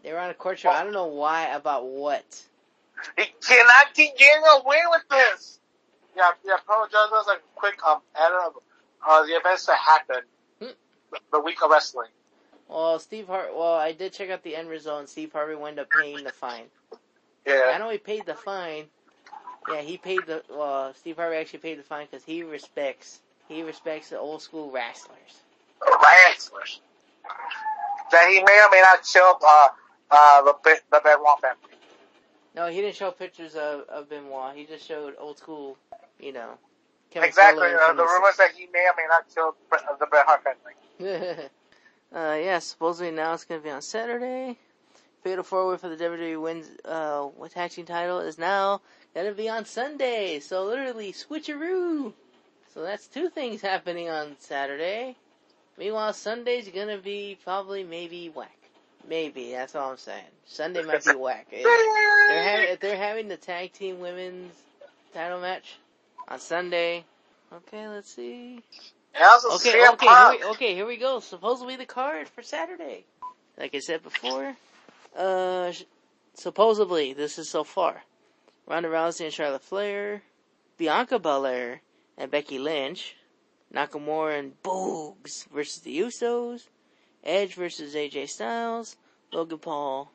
[0.02, 0.70] They were on a court show.
[0.70, 2.42] I don't know why about what.
[3.16, 5.58] He cannot keep getting away with this.
[6.16, 6.56] Yeah, yeah.
[6.68, 8.52] Promo Joe does a quick um edit of
[9.08, 10.26] uh, the events that happened
[10.60, 10.68] Hmm.
[11.12, 12.08] the, the week of wrestling.
[12.70, 13.50] Well, Steve Hart.
[13.54, 16.30] Well, I did check out the end result, and Steve Harvey wound up paying the
[16.30, 16.66] fine.
[17.44, 17.72] Yeah.
[17.74, 18.84] I know he paid the fine.
[19.68, 20.42] Yeah, he paid the.
[20.48, 23.20] Well, Steve Harvey actually paid the fine because he respects.
[23.48, 25.42] He respects the old school wrestlers.
[25.82, 26.80] Wrestlers.
[28.12, 29.68] That he may or may not kill uh
[30.10, 31.76] uh the the Benoit family.
[32.54, 34.56] No, he didn't show pictures of, of Benoit.
[34.56, 35.76] He just showed old school,
[36.20, 36.50] you know.
[37.10, 37.68] Kevin exactly.
[37.68, 41.48] Uh, the rumors that he may or may not kill Bre- the Hart family.
[42.14, 44.56] uh, yeah, supposedly now it's gonna be on Saturday.
[45.22, 48.80] Fatal Four Way for the WWE wins uh tag team title is now
[49.14, 50.40] gonna be on Sunday.
[50.40, 52.12] So literally switcheroo.
[52.74, 55.16] So that's two things happening on Saturday.
[55.78, 58.56] Meanwhile, Sunday's gonna be probably maybe whack.
[59.08, 60.24] Maybe that's all I'm saying.
[60.46, 61.48] Sunday might be whack.
[61.50, 64.52] If they're having if they're having the tag team women's
[65.12, 65.78] title match
[66.28, 67.04] on Sunday.
[67.52, 68.62] Okay, let's see.
[69.56, 71.20] Okay, CM okay, here we, okay, here we go.
[71.20, 73.04] Supposedly the card for Saturday.
[73.58, 74.56] Like I said before,
[75.16, 75.84] uh, sh-
[76.34, 78.02] supposedly this is so far.
[78.66, 80.22] Ronda Rousey and Charlotte Flair,
[80.78, 81.80] Bianca Belair
[82.16, 83.16] and Becky Lynch,
[83.74, 86.68] Nakamura and Boogs versus the Usos,
[87.24, 88.96] Edge versus AJ Styles,
[89.32, 90.10] Logan Paul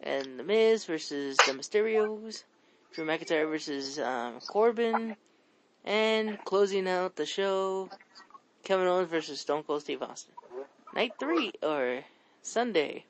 [0.00, 2.44] and The Miz versus the Mysterios,
[2.92, 5.16] Drew McIntyre versus um, Corbin,
[5.84, 7.90] and closing out the show,
[8.64, 10.34] Kevin Owens versus Stone Cold Steve Austin.
[10.94, 12.04] Night three or
[12.42, 13.04] Sunday.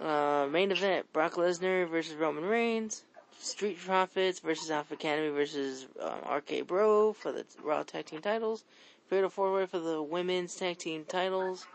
[0.00, 3.04] Uh, main event: Brock Lesnar versus Roman Reigns.
[3.38, 8.64] Street Profits versus Alpha Academy versus um, RK Bro for the Raw Tag Team titles.
[9.08, 11.66] Fatal Four Way for the Women's Tag Team titles.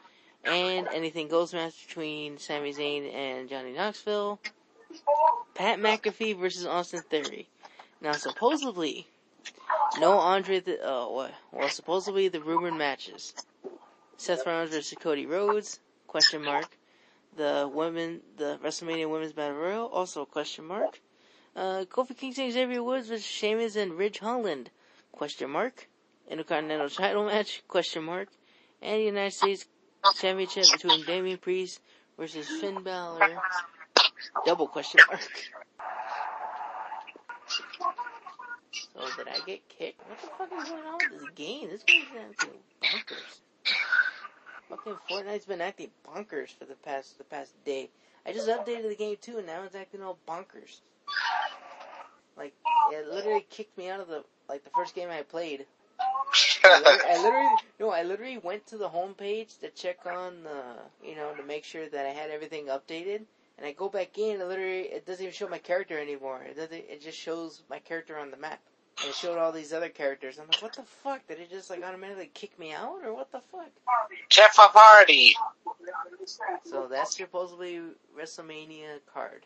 [0.46, 4.40] And anything goes match between Sami Zayn and Johnny Knoxville.
[5.56, 7.48] Pat McAfee versus Austin Theory.
[8.00, 9.08] Now, supposedly,
[10.00, 11.34] no Andre the, uh, what?
[11.52, 13.34] Well, supposedly the rumored matches.
[14.18, 16.78] Seth Rollins versus Cody Rhodes, question mark.
[17.36, 21.00] The women, the WrestleMania Women's Battle Royal, also question mark.
[21.56, 24.70] Uh, Kofi Kingston, Xavier Woods versus Sheamus and Ridge Holland?
[25.12, 25.88] Question mark.
[26.30, 27.64] Intercontinental title match?
[27.68, 28.30] Question mark.
[28.82, 29.66] And the United States
[30.20, 31.80] Championship between Damian Priest
[32.18, 33.39] versus Finn Balor?
[34.45, 35.30] Double question mark.
[38.94, 40.02] So did I get kicked?
[40.08, 41.70] What the fuck is going on with this game?
[41.70, 43.40] This game game's acting bonkers.
[44.70, 47.90] Fucking Fortnite's been acting bonkers for the past the past day.
[48.26, 50.82] I just updated the game too, and now it's acting all bonkers.
[52.36, 52.54] Like
[52.92, 55.66] it literally kicked me out of the like the first game I played.
[56.64, 61.08] I literally, I literally no, I literally went to the homepage to check on the
[61.08, 63.22] you know to make sure that I had everything updated,
[63.58, 66.41] and I go back in, and literally it doesn't even show my character anymore.
[66.43, 66.74] It doesn't.
[66.74, 68.60] It just shows my character on the map.
[69.01, 70.39] And it showed all these other characters.
[70.39, 71.28] I'm like, what the fuck?
[71.28, 73.70] Did it just like automatically kick me out, or what the fuck?
[74.30, 75.36] Jeff Hardy.
[76.66, 77.82] So that's supposedly
[78.18, 79.45] WrestleMania card.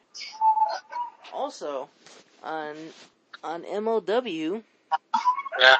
[1.34, 1.90] Also,
[2.44, 2.76] on
[3.44, 4.64] on MLW,
[5.60, 5.76] Yeah.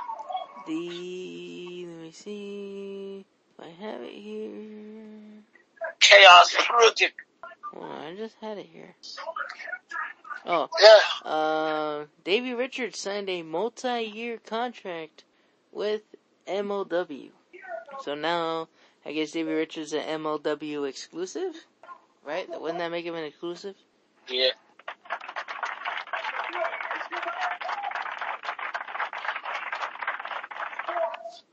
[0.68, 3.26] the let me see
[3.58, 5.44] if I have it here.
[6.00, 7.14] Chaos Project.
[8.12, 8.94] I just had it here.
[10.46, 11.30] Oh, Yeah.
[11.32, 15.24] uh, Davey Richards signed a multi-year contract
[15.72, 16.02] with
[16.46, 17.32] MLW.
[18.02, 18.68] So now,
[19.06, 21.56] I guess Davey Richards is an MLW exclusive,
[22.26, 22.50] right?
[22.50, 23.78] Wouldn't that make him an exclusive?
[24.28, 24.50] Yeah.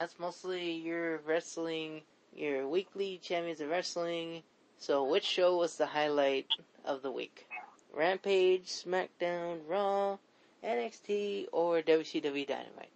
[0.00, 2.02] That's mostly your wrestling,
[2.34, 4.42] your weekly champions of wrestling.
[4.78, 6.46] So which show was the highlight
[6.84, 7.46] of the week?
[7.92, 10.18] Rampage, SmackDown, Raw,
[10.64, 12.92] NXT, or WCW Dynamite?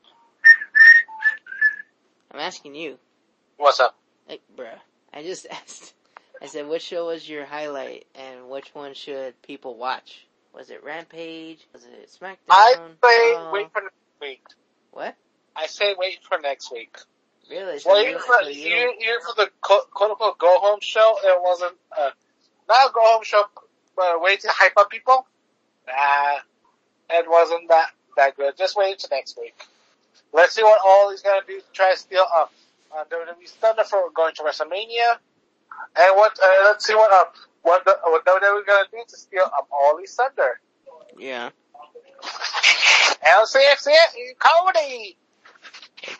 [2.30, 2.98] I'm asking you.
[3.56, 3.96] What's up?
[4.28, 4.78] Like, bruh.
[5.12, 5.94] I just asked.
[6.40, 10.26] I said, which show was your highlight and which one should people watch?
[10.54, 11.66] Was it Rampage?
[11.72, 12.36] Was it SmackDown?
[12.50, 13.52] I say Raw?
[13.52, 14.42] wait for next week.
[14.92, 15.16] What?
[15.56, 16.96] I say wait for next week.
[17.50, 17.78] Really?
[17.78, 20.58] So Well, you, even so for, you even, even for the quote quote unquote go
[20.60, 22.10] home show, it wasn't uh,
[22.68, 23.44] not a go home show,
[23.96, 25.26] but a way to hype up people.
[25.86, 26.38] Nah,
[27.10, 28.56] it wasn't that that good.
[28.56, 29.54] Just wait until next week.
[30.32, 32.52] Let's see what all gonna do to try to steal up
[32.94, 35.18] uh, WWE's thunder for going to WrestleMania,
[35.96, 39.44] and what uh, let's see what up what the, what WWE gonna do to steal
[39.44, 40.60] up all these thunder.
[41.18, 41.50] yeah.
[43.22, 43.88] LCX
[44.38, 45.16] Cody.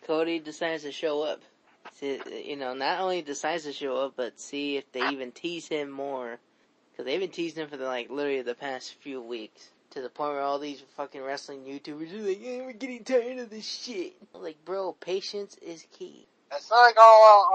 [0.07, 1.43] Cody decides to show up,
[1.95, 5.69] see, you know, not only decides to show up, but see if they even tease
[5.69, 6.39] him more.
[6.97, 9.71] Cause they've been teasing him for the, like literally the past few weeks.
[9.93, 13.39] To the point where all these fucking wrestling YouTubers are like, yeah, we're getting tired
[13.39, 14.15] of this shit.
[14.35, 16.27] I'm like, bro, patience is key.
[16.53, 17.05] It's not like all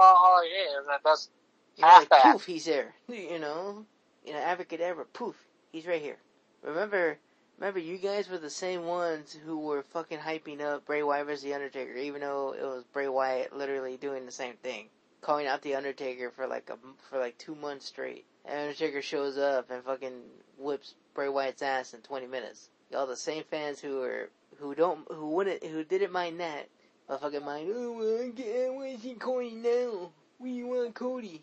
[0.00, 0.86] all he is.
[0.86, 1.30] That does
[1.76, 2.94] You know, like, poof, he's there.
[3.08, 3.86] You know,
[4.24, 5.36] you know, abracadabra, poof,
[5.72, 6.18] he's right here.
[6.62, 7.18] Remember,
[7.58, 11.42] remember, you guys were the same ones who were fucking hyping up Bray Wyatt versus
[11.42, 14.86] The Undertaker, even though it was Bray Wyatt literally doing the same thing,
[15.20, 16.78] calling out The Undertaker for like a
[17.10, 18.24] for like two months straight.
[18.44, 20.22] And Undertaker shows up and fucking
[20.56, 22.68] whips Bray Wyatt's ass in 20 minutes.
[22.90, 26.68] Y'all the same fans who are who don't who wouldn't who didn't mind that,
[27.06, 27.70] but fucking mind.
[27.74, 30.10] Oh, well, I get why is he Cody now?
[30.38, 31.42] We want Cody.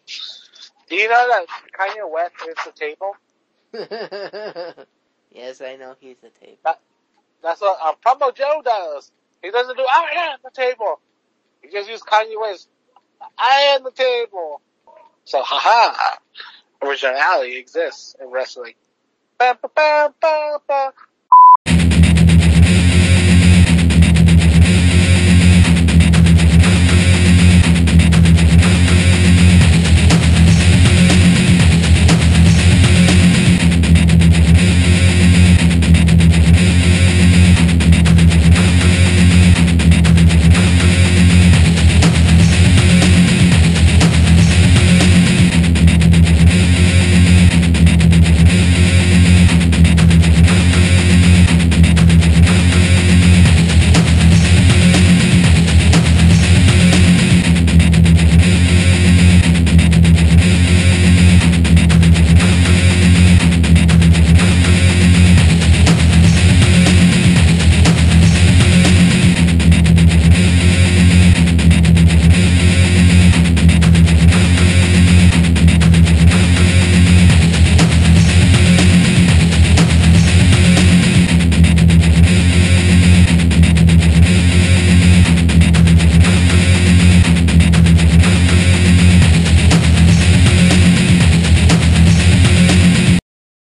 [0.88, 1.45] Do you know that
[1.78, 3.18] Kanye West is the table?
[5.36, 6.60] yes, I know he's the tape.
[7.44, 9.12] That's what uh, Promo Joe does.
[9.44, 11.00] He doesn't do I am the table.
[11.62, 12.68] He just uses Kanye West.
[13.38, 14.62] I am the table.
[15.26, 16.18] So haha,
[16.84, 18.74] originality exists in wrestling.
[19.38, 20.94] Ba, ba, ba.